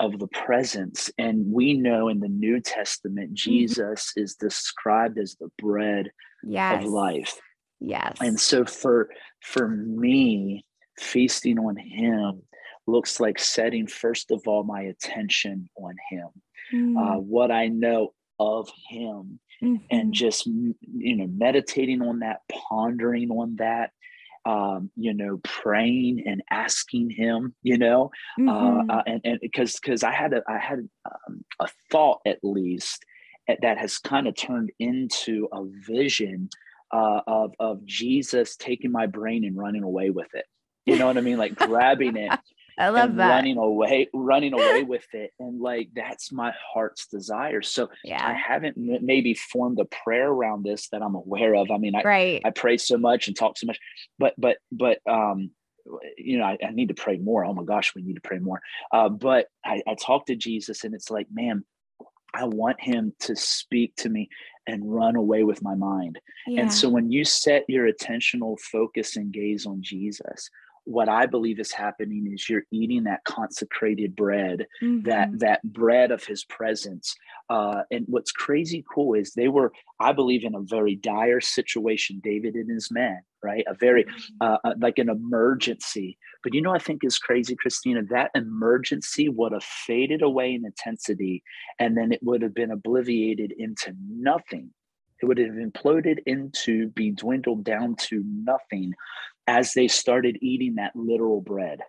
[0.00, 1.10] of the presence.
[1.18, 3.50] And we know in the New Testament, mm-hmm.
[3.50, 4.24] Jesus mm-hmm.
[4.24, 6.10] is described as the bread
[6.42, 6.82] yes.
[6.82, 7.40] of life.
[7.80, 8.16] Yes.
[8.20, 9.10] And so for
[9.42, 10.64] for me,
[10.98, 12.42] feasting on him
[12.86, 16.28] looks like setting first of all my attention on him.
[16.72, 16.96] Mm.
[16.96, 19.76] Uh, what I know of him mm-hmm.
[19.90, 23.90] and just you know meditating on that pondering on that
[24.44, 28.90] um, you know, praying and asking him, you know, uh, mm-hmm.
[28.90, 33.04] uh, and and because because I had a I had um, a thought at least
[33.48, 36.48] that has kind of turned into a vision
[36.92, 40.46] uh, of of Jesus taking my brain and running away with it.
[40.86, 41.38] You know what I mean?
[41.38, 42.32] Like grabbing it
[42.82, 43.28] I love that.
[43.28, 45.30] Running away, running away with it.
[45.38, 47.62] And like that's my heart's desire.
[47.62, 48.26] So yeah.
[48.26, 51.70] I haven't maybe formed a prayer around this that I'm aware of.
[51.70, 52.42] I mean, I right.
[52.44, 53.78] I pray so much and talk so much,
[54.18, 55.50] but but but um
[56.18, 57.44] you know, I, I need to pray more.
[57.44, 58.60] Oh my gosh, we need to pray more.
[58.92, 61.64] Uh, but I, I talk to Jesus and it's like, man,
[62.34, 64.28] I want him to speak to me
[64.66, 66.20] and run away with my mind.
[66.46, 66.62] Yeah.
[66.62, 70.48] And so when you set your attentional focus and gaze on Jesus,
[70.84, 75.08] what I believe is happening is you're eating that consecrated bread, Mm-hmm.
[75.08, 77.14] that that bread of His presence.
[77.48, 82.20] Uh, and what's crazy cool is they were, I believe, in a very dire situation.
[82.22, 83.64] David and his men, right?
[83.68, 84.06] A very
[84.40, 86.18] uh, uh, like an emergency.
[86.42, 88.02] But you know, I think is crazy, Christina.
[88.10, 91.42] That emergency would have faded away in intensity,
[91.78, 94.70] and then it would have been obliviated into nothing.
[95.22, 98.92] It would have imploded into be dwindled down to nothing
[99.46, 101.80] as they started eating that literal bread,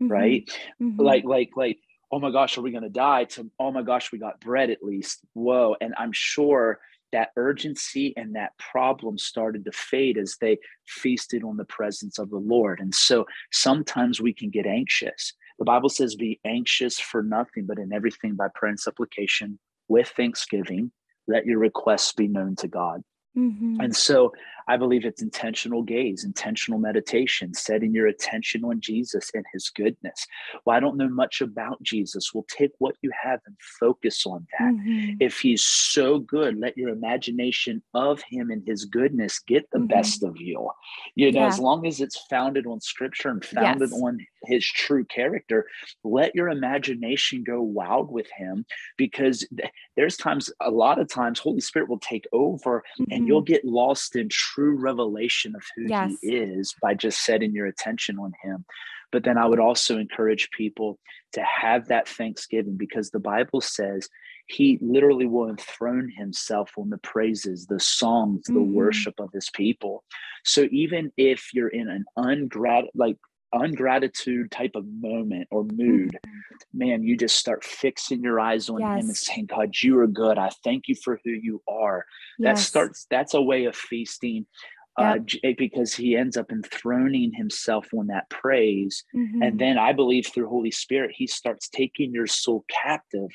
[0.00, 0.10] Mhm.
[0.10, 0.58] right?
[0.80, 1.00] Mhm.
[1.00, 1.78] Like, like, like,
[2.10, 3.24] oh my gosh, are we gonna die?
[3.24, 5.20] To oh my gosh, we got bread at least.
[5.34, 5.76] Whoa.
[5.80, 6.80] And I'm sure
[7.12, 12.28] that urgency and that problem started to fade as they feasted on the presence of
[12.28, 12.80] the Lord.
[12.80, 15.32] And so sometimes we can get anxious.
[15.58, 20.08] The Bible says, be anxious for nothing, but in everything by prayer and supplication with
[20.08, 20.92] thanksgiving,
[21.26, 23.02] let your requests be known to God.
[23.36, 23.82] Mhm.
[23.82, 24.34] And so
[24.68, 30.26] I believe it's intentional gaze, intentional meditation, setting your attention on Jesus and his goodness.
[30.64, 32.32] Well, I don't know much about Jesus.
[32.34, 34.74] Well, take what you have and focus on that.
[34.74, 35.16] Mhm.
[35.20, 39.88] If he's so good, let your imagination of him and his goodness get the Mhm.
[39.88, 40.70] best of you.
[41.14, 41.46] You know, Yeah.
[41.46, 44.02] as long as it's founded on scripture and founded Yes.
[44.02, 45.66] on his true character,
[46.04, 51.38] let your imagination go wild with him because th- there's times, a lot of times,
[51.40, 53.26] Holy Spirit will take over and Mhm.
[53.26, 54.28] you'll get lost in
[54.58, 56.16] true revelation of who Yes.
[56.20, 58.64] he is by just setting your attention on him.
[59.12, 60.98] But then I would also encourage people
[61.32, 64.08] to have that thanksgiving because the Bible says
[64.46, 68.72] he literally will enthrone himself on the praises, the songs, the Mhm.
[68.72, 70.04] worship of his people.
[70.44, 73.18] So even if you're in an ungrat like
[73.52, 76.18] ungratitude type of moment or mood,
[76.74, 80.38] man, you just start fixing your eyes on him and saying, God, you are good.
[80.38, 82.04] I thank you for who you are
[82.40, 84.46] that starts that's a way of feasting
[84.98, 85.26] uh, Yep.
[85.26, 89.44] j- because he ends up enthroning himself on that praise Mhm.
[89.46, 93.30] and then i believe through holy spirit he starts taking your soul captive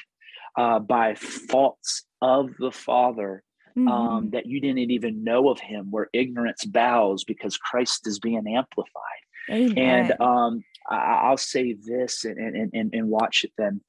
[0.57, 3.43] uh, by thoughts of the father
[3.77, 4.31] um, Mhm.
[4.33, 9.22] that you didn't even know of him where ignorance bows because christ is being amplified
[9.49, 9.77] Amen.
[9.77, 13.81] and um, I, i'll say this and, and, and, and watch it then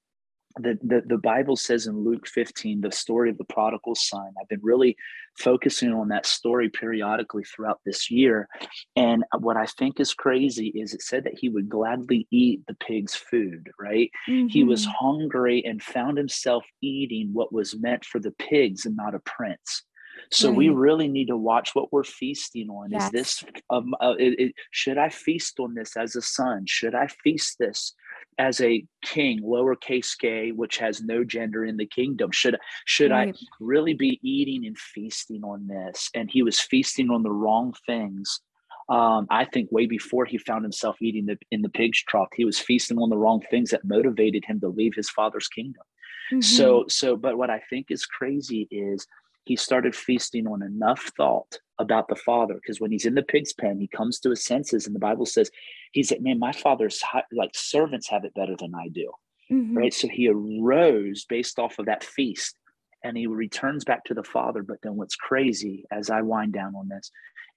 [0.56, 4.32] the, the the Bible says in Luke 15, the story of the prodigal son.
[4.40, 4.96] I've been really
[5.36, 8.48] focusing on that story periodically throughout this year.
[8.94, 12.74] And what I think is crazy is it said that he would gladly eat the
[12.74, 14.12] pig's food, right?
[14.26, 14.92] He was Mhm.
[14.96, 19.82] hungry and found himself eating what was meant for the pigs and not a prince.
[20.30, 22.92] So we really need to watch what we're feasting on.
[23.06, 26.64] Is this um, uh, it, it- should I feast on this as a son?
[26.66, 27.94] Should I feast this
[28.38, 32.30] as a king, lowercase k, which has no gender in the kingdom?
[32.32, 33.26] Should should I
[33.60, 36.10] really be eating and feasting on this?
[36.14, 38.40] And he was feasting on the wrong things.
[38.88, 42.44] Um, I think way before he found himself eating the, in the pig's trough, he
[42.44, 45.82] was feasting on the wrong things that motivated him to leave his father's kingdom.
[46.30, 46.44] Mhm.
[46.44, 49.06] So, so, but what I think is crazy is
[49.44, 53.52] he started feasting on enough thought about the father because when he's in the pig's
[53.52, 55.50] pen, he comes to his senses, and the Bible says,
[55.92, 59.12] "He's like, man, my father's hi- like servants have it better than I do."
[59.50, 59.76] Mhm.
[59.76, 59.92] right?
[59.92, 62.56] So he arose based off of that feast
[63.02, 64.62] and he returns back to the Father.
[64.62, 67.10] But then what's crazy as I wind down on this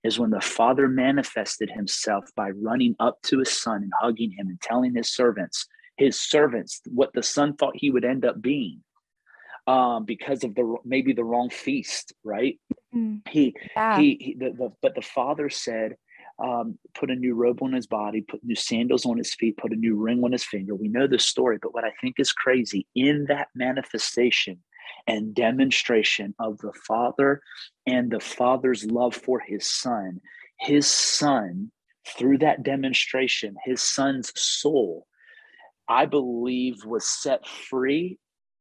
[0.04, 4.48] is when the Father manifested himself by running up to his son and hugging him
[4.50, 8.84] and telling his servants, his servants, what the son thought he would end up being.
[9.68, 12.58] Um, because of the maybe the wrong feast, right?
[12.96, 13.28] Mhm.
[13.28, 14.00] He Yeah.
[14.00, 15.98] he, he the, the, but the father said
[16.40, 19.72] um, put a new robe on his body put new sandals on his feet put
[19.74, 22.32] a new ring on his finger we know the story but what i think is
[22.32, 24.62] crazy in that manifestation
[25.08, 27.42] and demonstration of the father
[27.88, 30.22] and the father's love for his son
[30.60, 31.72] his son
[32.08, 35.08] through that demonstration his son's soul
[35.90, 38.18] i believe was set free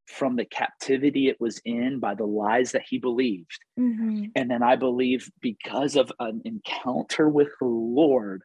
[0.06, 4.32] from the captivity it was in by the lies that he believed Mhm.
[4.34, 8.42] and then I believe because of an encounter with the Lord,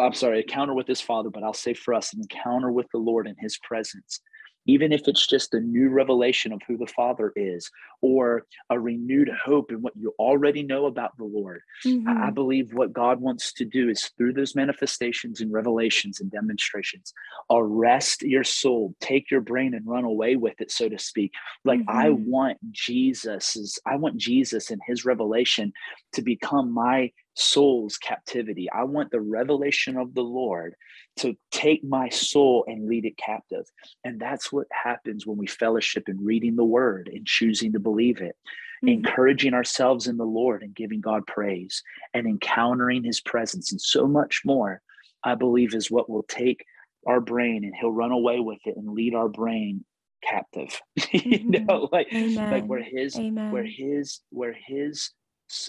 [0.00, 2.98] I'm sorry, encounter with his father, but I'll say for us, an encounter with the
[2.98, 4.20] Lord in his presence,
[4.66, 9.30] even if it's just a new revelation of who the Father is or a renewed
[9.44, 11.62] hope in what you already know about the Lord.
[12.06, 16.30] I, I believe what God wants to do is through those manifestations and revelations and
[16.30, 17.12] demonstrations,
[17.50, 21.32] arrest your soul, take your brain and run away with it, so to speak.
[21.64, 22.26] Like I Mhm.
[22.26, 25.72] want Jesus's, I want Jesus and his revelation
[26.12, 28.68] to become my soul's captivity.
[28.70, 30.74] I want the revelation of the Lord
[31.18, 33.66] to take my soul and lead it captive.
[34.04, 38.20] And that's what happens when we fellowship in reading the word and choosing to believe
[38.20, 38.36] it
[38.82, 38.88] Mhm.
[38.88, 41.82] encouraging ourselves in the Lord and giving God praise
[42.14, 44.82] and encountering his presence and so much more.
[45.24, 46.64] I believe is what will take
[47.06, 49.84] our brain and he'll run away with it and lead our brain
[50.22, 50.80] captive.
[51.12, 51.66] you Mhm.
[51.68, 52.46] know, like Amen.
[52.50, 53.50] like where his Amen.
[53.50, 55.10] where his where his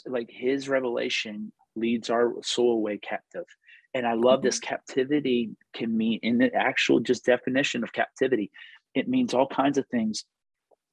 [0.05, 3.45] like his revelation leads our soul away captive.
[3.93, 8.51] And I love this captivity can mean in the actual just definition of captivity,
[8.93, 10.25] it means all kinds of things.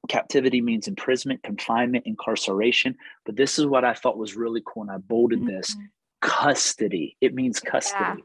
[0.09, 2.95] Captivity means imprisonment, confinement, incarceration.
[3.27, 4.83] But this is what I thought was really cool.
[4.83, 5.89] And I bolded this Mhm.
[6.21, 7.17] custody.
[7.21, 8.23] It means custody.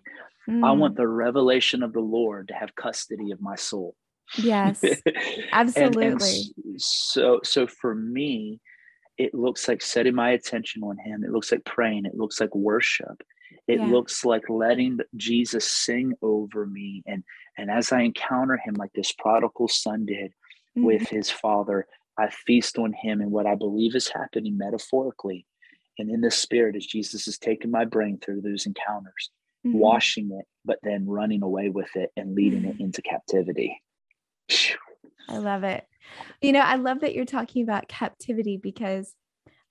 [0.48, 0.78] I Mm.
[0.80, 3.96] want the revelation of the Lord to have custody of my soul.
[4.38, 4.82] Yes.
[4.84, 6.54] And- and Absolutely.
[6.78, 8.60] so so for me,
[9.20, 11.26] it looks like setting my attention on him.
[11.26, 12.06] It looks like praying.
[12.06, 13.22] It looks like worship.
[13.68, 13.88] It Yeah.
[13.88, 17.04] looks like letting Jesus sing over me.
[17.06, 17.24] And
[17.58, 20.34] and as I encounter him like this prodigal son did
[20.78, 20.84] Mhm.
[20.86, 21.86] with his father,
[22.18, 25.46] I feast on him and what I believe is happening metaphorically
[25.98, 29.32] and in the spirit as Jesus is taking my brain through those encounters,
[29.66, 29.74] Mhm.
[29.74, 33.84] washing it, but then running away with it and leading it into captivity.
[35.28, 35.86] I love it.
[36.42, 39.16] You know, I love that you're talking about captivity because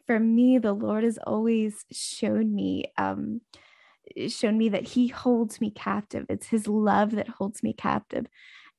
[0.07, 3.43] for me, the Lord has always shown me, um,
[4.29, 6.27] shown me that He holds me captive.
[6.29, 8.27] It's His love that holds me captive.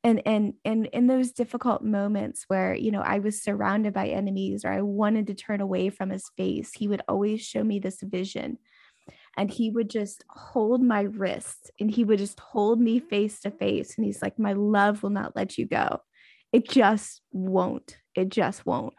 [0.04, 4.66] And and and in those difficult moments where you know I was surrounded by enemies
[4.66, 8.02] or I wanted to turn away from His face, He would always show me this
[8.02, 8.60] vision,
[9.38, 13.52] and He would just hold my wrist and He would just hold me face to
[13.52, 16.02] face, and He's like, "My love will not let you go."
[16.52, 17.98] It just won't.
[18.16, 18.94] It just won't.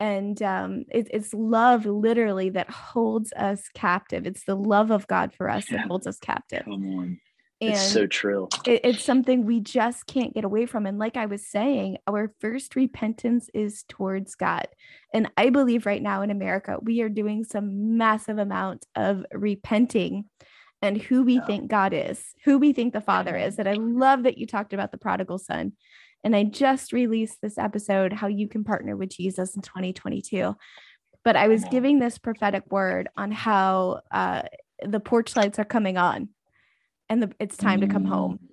[0.00, 4.26] And um it, it's love literally that holds us captive.
[4.26, 5.78] It's the love of god for us Yeah.
[5.78, 6.64] that holds us captive.
[6.64, 7.20] Come on.
[7.60, 8.48] and it's so true.
[8.66, 10.84] it, it's something we just can't get away from.
[10.86, 14.66] And like i was saying our first repentance is towards god.
[15.14, 20.24] And i believe right now in america we are doing some massive amount of repenting
[20.82, 21.46] and who we Yeah.
[21.46, 23.58] think god is who we think the father is.
[23.58, 25.72] And i love that you talked about the prodigal son
[26.24, 30.54] and i just released this episode how you can partner with jesus in 2022
[31.22, 34.42] but i was giving this prophetic word on how uh,
[34.84, 36.28] the porch lights are coming on
[37.08, 38.32] and the, it's time to come home.
[38.32, 38.48] Mm,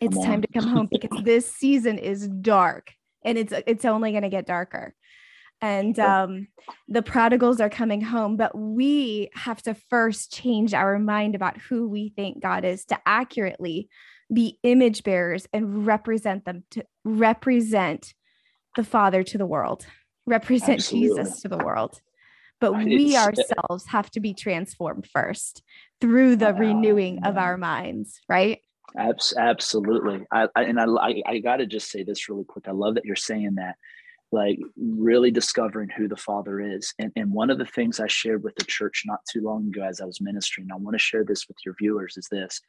[0.00, 2.92] it's Come time to come home because this season is dark
[3.24, 4.94] and it's it's only going to get darker.
[5.60, 6.48] And um
[6.86, 11.88] the prodigals are coming home but we have to first change our mind about who
[11.88, 13.88] we think god is to accurately
[14.32, 18.14] be image bearers and represent them to represent
[18.76, 19.86] the father to the world
[20.26, 21.08] represent Absolutely.
[21.08, 22.00] jesus to the world
[22.60, 25.62] but Right, we ourselves have to be transformed first
[26.00, 28.60] through the Wow, renewing of our minds right
[29.36, 30.26] absolutely.
[30.32, 32.68] I, I and I, I, I got to just say this really quick.
[32.68, 33.76] I love that you're saying that,
[34.32, 36.94] like really discovering who the Father is.
[36.98, 39.82] And and one of the things I shared with the church not too long ago
[39.82, 42.16] as I was ministering, I want to share this with your viewers.
[42.16, 42.60] Is this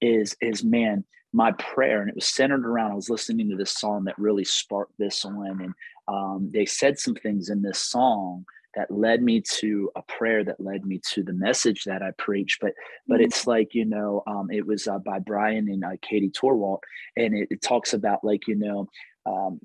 [0.00, 3.72] is is man my prayer and it was centered around i was listening to this
[3.72, 5.74] song that really sparked this one and
[6.08, 8.44] um, they said some things in this song
[8.76, 12.58] that led me to a prayer that led me to the message that i preach
[12.60, 12.72] but
[13.08, 13.24] but Mhm.
[13.24, 16.80] it's like you know um, it was uh, by bryan and uh, katie torwalt
[17.16, 18.88] and it, it talks about like you know
[19.26, 19.60] um,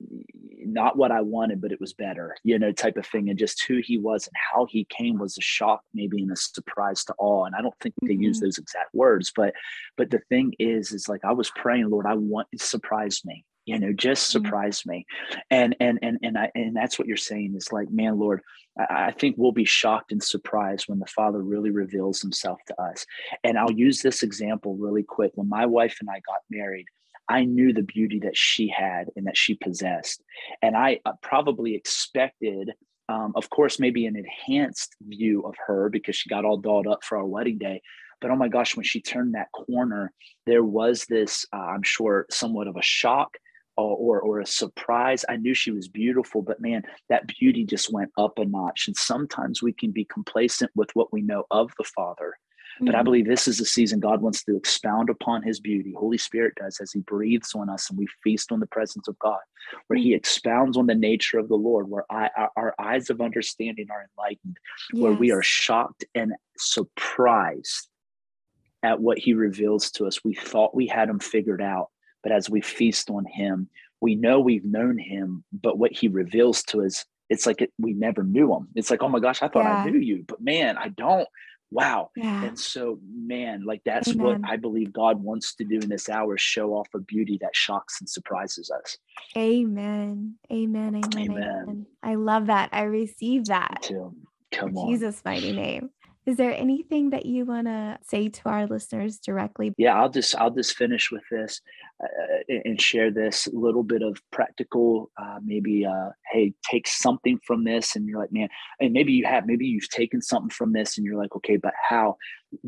[0.64, 3.30] not what I wanted, but it was better, you know, type of thing.
[3.30, 6.36] And just who he was and how he came was a shock, maybe and a
[6.36, 7.46] surprise to all.
[7.46, 8.42] And I don't think they use Mhm.
[8.42, 9.54] those exact words, but
[9.98, 13.78] but the thing is, is like I was praying, Lord, I want surprise me, you
[13.80, 14.32] know, just Mhm.
[14.32, 15.06] surprise me.
[15.50, 18.42] And and and and I and that's what you're saying is like, man, Lord,
[18.80, 22.82] I, I think we'll be shocked and surprised when the Father really reveals himself to
[22.82, 23.06] us.
[23.44, 25.32] And I'll use this example really quick.
[25.36, 26.88] When my wife and I got married,
[27.32, 30.22] I knew the beauty that she had and that she possessed.
[30.62, 32.72] And I uh, probably expected,
[33.08, 37.04] um, of course, maybe an enhanced view of her because she got all dolled up
[37.04, 37.82] for our wedding day.
[38.20, 40.12] But oh my gosh, when she turned that corner,
[40.46, 43.38] there was this, uh, I'm sure, somewhat of a shock
[43.78, 45.24] or, or, or a surprise.
[45.30, 48.88] I knew she was beautiful, but man, that beauty just went up a notch.
[48.88, 52.34] And sometimes we can be complacent with what we know of the Father
[52.80, 53.06] but I Mhm.
[53.06, 55.94] believe this is a season God wants to expound upon his beauty.
[55.94, 59.20] Holy Spirit does as he breathes on us and we feast on the presence of
[59.20, 59.40] God,
[59.88, 63.22] where he expounds on the nature of the Lord, where I, our, our eyes of
[63.22, 64.58] understanding are enlightened,
[64.94, 67.88] where we are shocked and surprised
[68.84, 70.24] at what he reveals to us.
[70.24, 71.90] We thought we had him figured out,
[72.24, 73.70] but as we feast on him,
[74.00, 77.94] we know we've known him, but what he reveals to us, it's like it, we
[77.94, 78.68] never knew him.
[78.76, 81.28] It's like, oh my gosh, I thought I knew you, but man, I don't.
[81.72, 82.12] Wow.
[82.18, 82.44] Yeah.
[82.44, 86.38] And so, man, like that's what I believe God wants to do in this hour
[86.38, 88.98] show off a beauty that shocks and surprises us.
[89.38, 90.36] Amen.
[90.52, 90.96] Amen.
[90.96, 91.32] Amen.
[91.32, 91.64] Amen.
[91.64, 91.86] Amen.
[92.04, 92.70] I love that.
[92.74, 93.90] I receive that.
[94.52, 94.90] Come In on.
[94.90, 95.92] Jesus' mighty name.
[96.26, 99.74] Is there anything that you want to say to our listeners directly?
[99.78, 101.62] Yeah, I'll just I'll just finish with this
[102.02, 105.12] uh, and share this little bit of practical.
[105.22, 108.50] Uh, maybe uh, hey, take something from this, and you're like, man,
[108.80, 111.74] and maybe you have, maybe you've taken something from this, and you're like, okay, but
[111.88, 112.18] how?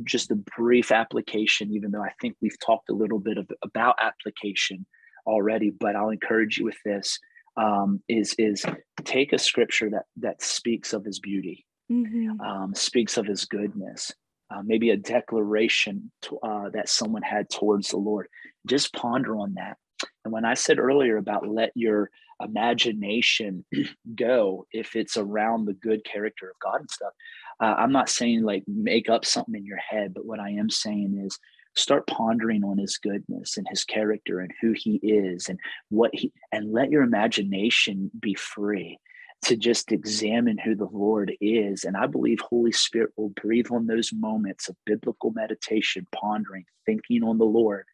[0.04, 3.96] Just a brief application, even though I think we've talked a little bit of, about
[4.02, 4.86] application
[5.26, 7.20] already, but I'll encourage you with this.
[7.56, 8.66] Um, is is
[9.04, 12.40] take a scripture that that speaks of His beauty mm-hmm.
[12.42, 14.12] um, speaks of his goodness,
[14.50, 18.28] uh, maybe a declaration to, uh, that someone had towards the Lord.
[18.68, 19.78] Just ponder on that.
[20.24, 22.10] And when I said earlier about let your
[22.42, 23.66] imagination
[24.16, 27.14] go if it's around the good character of God and stuff,
[27.60, 30.70] uh, I'm not saying like make up something in your head, but what I am
[30.70, 31.40] saying is
[31.76, 35.60] start pondering on his goodness and his character and who he is and
[35.90, 39.00] what he and let your imagination be free
[39.44, 41.84] to just examine who the Lord is.
[41.84, 47.24] And I believe Holy Spirit will breathe on those moments of biblical meditation, pondering, thinking
[47.24, 47.86] on the Lord,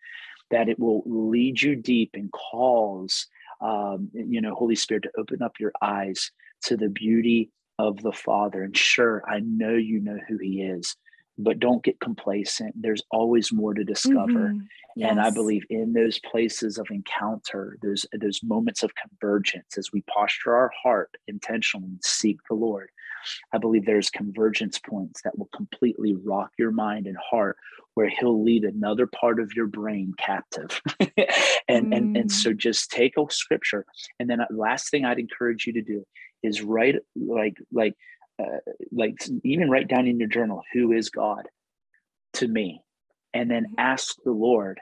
[0.52, 3.28] that it will lead you deep and calls,
[3.62, 6.32] um, you know, Holy Spirit to open up your eyes
[6.64, 8.64] to the beauty of the Father.
[8.64, 10.96] And sure, I know you know who He is,
[11.38, 12.74] but don't get complacent.
[12.76, 14.50] There's always more to discover.
[14.50, 14.60] Mm-hmm.
[14.96, 15.12] Yes.
[15.12, 20.02] And I believe in those places of encounter, those those moments of convergence as we
[20.02, 22.90] posture our heart intentionally and seek the Lord.
[23.54, 27.58] I believe there's convergence points that will completely rock your mind and heart
[27.96, 30.82] where he'll lead another part of your brain captive.
[31.68, 31.98] and, mm.
[31.98, 33.86] and and so just take a scripture.
[34.20, 36.06] And then uh, last thing I'd encourage you to do
[36.44, 37.96] is write like like
[38.40, 38.60] uh,
[38.92, 41.48] like even write down in your journal who is god
[42.34, 42.82] to me
[43.34, 43.80] and then mm-hmm.
[43.80, 44.80] ask the lord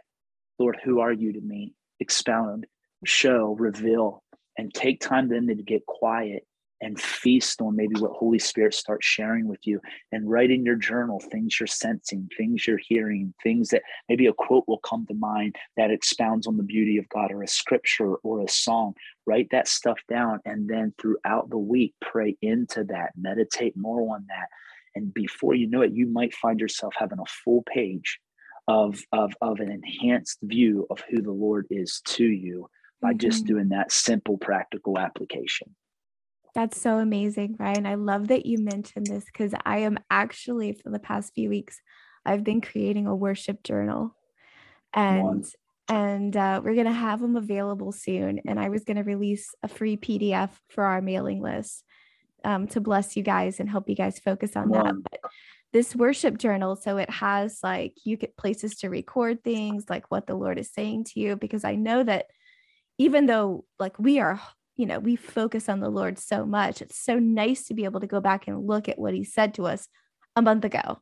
[0.59, 2.65] lord who are you to me expound
[3.05, 4.23] show reveal
[4.57, 6.45] and take time then to get quiet
[6.81, 10.75] and feast on maybe what Holy Spirit starts sharing with you and write in your
[10.75, 15.13] journal things you're sensing, things you're hearing, things that maybe a quote will come to
[15.13, 18.93] mind that expounds on the beauty of God or a scripture or a song.
[19.25, 24.25] Write that stuff down and then throughout the week, pray into that, meditate more on
[24.29, 24.47] that.
[24.95, 28.19] And before you know it, you might find yourself having a full page
[28.67, 32.69] of, of, of an enhanced view of who the Lord is to you
[33.01, 33.19] by mm-hmm.
[33.19, 35.75] just doing that simple, practical application.
[36.57, 37.85] That's so amazing, Ryan.
[37.85, 41.79] I love that you mentioned this because I am actually, for the past few weeks,
[42.25, 44.15] I've been creating a worship journal.
[44.91, 45.45] And
[45.87, 48.41] and uh, we're going to have them available soon.
[48.47, 51.83] And I was going to release a free PDF for our mailing list
[52.43, 54.95] um, to bless you guys and help you guys focus on that.
[55.11, 55.19] But
[55.73, 60.25] this worship journal, so it has like you get places to record things, like what
[60.25, 62.25] the Lord is saying to you, because I know that
[62.97, 64.41] even though like we are
[64.77, 66.81] you know, we focus on the Lord so much.
[66.81, 69.55] It's so nice to be able to go back and look at what he said
[69.55, 69.87] to us
[70.35, 70.99] a month ago,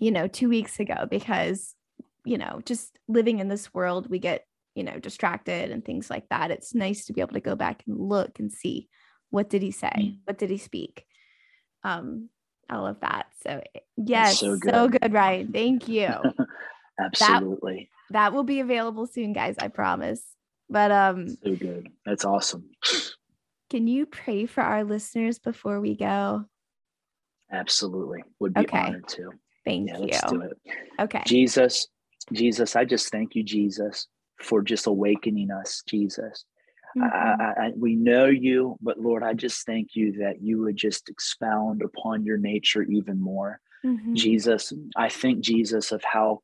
[0.00, 1.74] you know, two weeks ago, because,
[2.24, 4.44] you know, just living in this world, we get,
[4.74, 6.50] you know, distracted and things like that.
[6.50, 8.88] It's nice to be able to go back and look and see
[9.30, 9.92] what did he say?
[9.96, 10.18] Mm.
[10.24, 11.04] What did he speak?
[11.82, 12.28] Um,
[12.70, 13.26] all of that.
[13.42, 13.62] So
[13.96, 14.72] yes, so good.
[14.72, 15.52] so good, Ryan.
[15.52, 16.08] Thank you.
[17.00, 17.90] Absolutely.
[18.10, 19.56] That, that will be available soon, guys.
[19.58, 20.22] I promise.
[20.74, 21.88] But um so good.
[22.04, 22.68] That's awesome.
[23.70, 26.46] Can you pray for our listeners before we go?
[27.52, 28.24] Absolutely.
[28.40, 28.78] Would be okay.
[28.78, 29.30] honored to.
[29.64, 30.04] Thank yeah, you.
[30.06, 30.58] Let's do it.
[30.98, 31.22] Okay.
[31.26, 31.86] Jesus,
[32.32, 34.08] Jesus, I just thank you, Jesus,
[34.42, 36.44] for just awakening us, Jesus.
[36.98, 37.40] Mm-hmm.
[37.40, 41.08] I, I, we know you, but Lord, I just thank you that you would just
[41.08, 43.60] expound upon your nature even more.
[43.86, 44.14] Mm-hmm.
[44.14, 46.40] Jesus, I think Jesus of how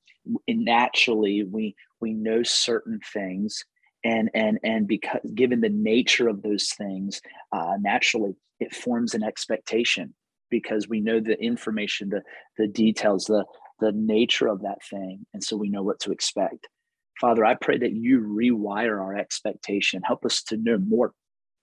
[0.49, 3.64] naturally we we know certain things
[4.05, 7.21] and and and because given the nature of those things
[7.53, 10.15] uh, naturally it forms an expectation
[10.51, 12.23] because we know the information the
[12.59, 13.45] the details the
[13.81, 16.69] the nature of that thing and so we know what to expect
[17.21, 21.13] father i pray that you rewire our expectation help us to know more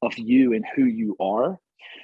[0.01, 1.59] of you and who you are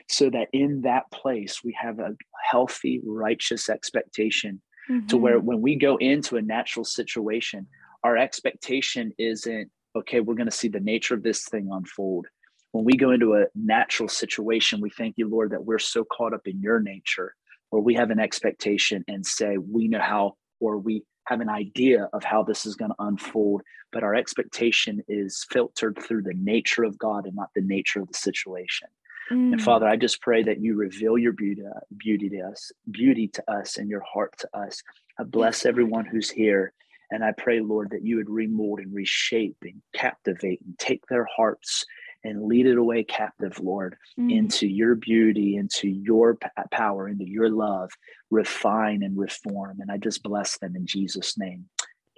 [0.09, 2.15] so that in that place we have a
[2.49, 5.05] healthy righteous expectation mm-hmm.
[5.07, 5.47] to where mm-hmm.
[5.47, 7.67] when we go into a natural situation
[8.03, 12.27] our expectation isn't okay, we're going to see the nature of this thing unfold.
[12.71, 16.33] When we go into a natural situation, we thank you, Lord, that we're so caught
[16.33, 17.35] up in your nature,
[17.71, 22.09] or we have an expectation and say, we know how, or we have an idea
[22.13, 26.83] of how this is going to unfold, but our expectation is filtered through the nature
[26.83, 28.87] of God and not the nature of the situation.
[29.31, 29.53] Mm.
[29.53, 31.61] And Father, I just pray that you reveal your beauty,
[31.95, 34.81] beauty to us, beauty to us, and your heart to us.
[35.19, 36.73] I bless everyone who's here
[37.13, 41.25] and I pray, Lord, that you would remold and reshape and captivate and take their
[41.25, 41.85] hearts
[42.23, 44.35] and lead it away captive, Lord, mm.
[44.35, 47.91] into your beauty, into your p- power, into your love.
[48.31, 49.79] Refine and reform.
[49.79, 51.65] And I just bless them in Jesus' name.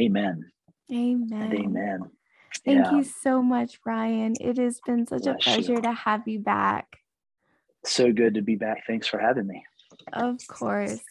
[0.02, 0.50] Amen.
[0.90, 1.42] Amen.
[1.42, 2.00] And amen.
[2.64, 2.96] Thank yeah.
[2.96, 4.36] you so much, Ryan.
[4.40, 5.82] It has been such bless a pleasure you.
[5.82, 6.88] to have you back.
[7.84, 8.84] So good to be back.
[8.88, 9.62] Thanks for having me.
[10.14, 11.02] Of course.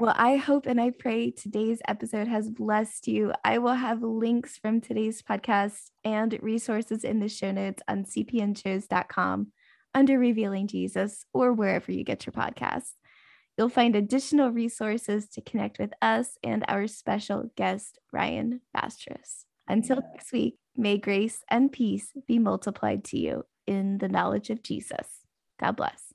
[0.00, 3.32] Well, I hope and I pray today's episode has blessed you.
[3.44, 9.48] I will have links from today's podcast and resources in the show notes on cpnshows.com
[9.94, 12.92] under Revealing Jesus or wherever you get your podcasts.
[13.56, 19.46] You'll find additional resources to connect with us and our special guest, Ryan Bastress.
[19.66, 24.62] Until next week, may grace and peace be multiplied to you in the knowledge of
[24.62, 25.08] Jesus.
[25.58, 26.07] God bless.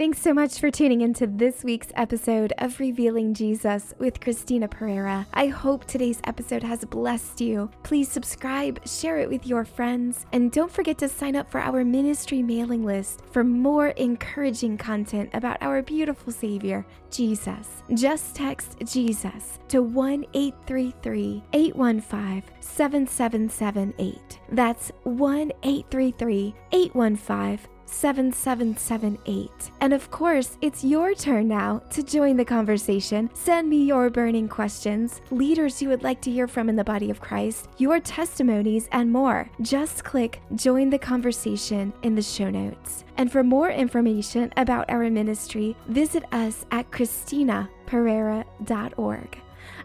[0.00, 5.26] Thanks so much for tuning into this week's episode of Revealing Jesus with Christina Pereira.
[5.34, 7.70] I hope today's episode has blessed you.
[7.82, 11.84] Please subscribe, share it with your friends, and don't forget to sign up for our
[11.84, 17.82] ministry mailing list for more encouraging content about our beautiful Savior, Jesus.
[17.92, 24.40] Just text Jesus to 1 833 815 7778.
[24.50, 29.70] That's 1 833 815 7778.
[29.80, 33.30] And of course, it's your turn now to join the conversation.
[33.34, 37.10] Send me your burning questions, leaders you would like to hear from in the body
[37.10, 39.50] of Christ, your testimonies, and more.
[39.60, 43.04] Just click Join the Conversation in the show notes.
[43.16, 49.38] And for more information about our ministry, visit us at ChristinaPereira.org.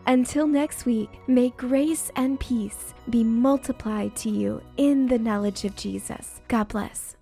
[0.08, 5.76] Until next week, may grace and peace be multiplied to you in the knowledge of
[5.76, 6.42] Jesus.
[6.48, 7.16] God bless.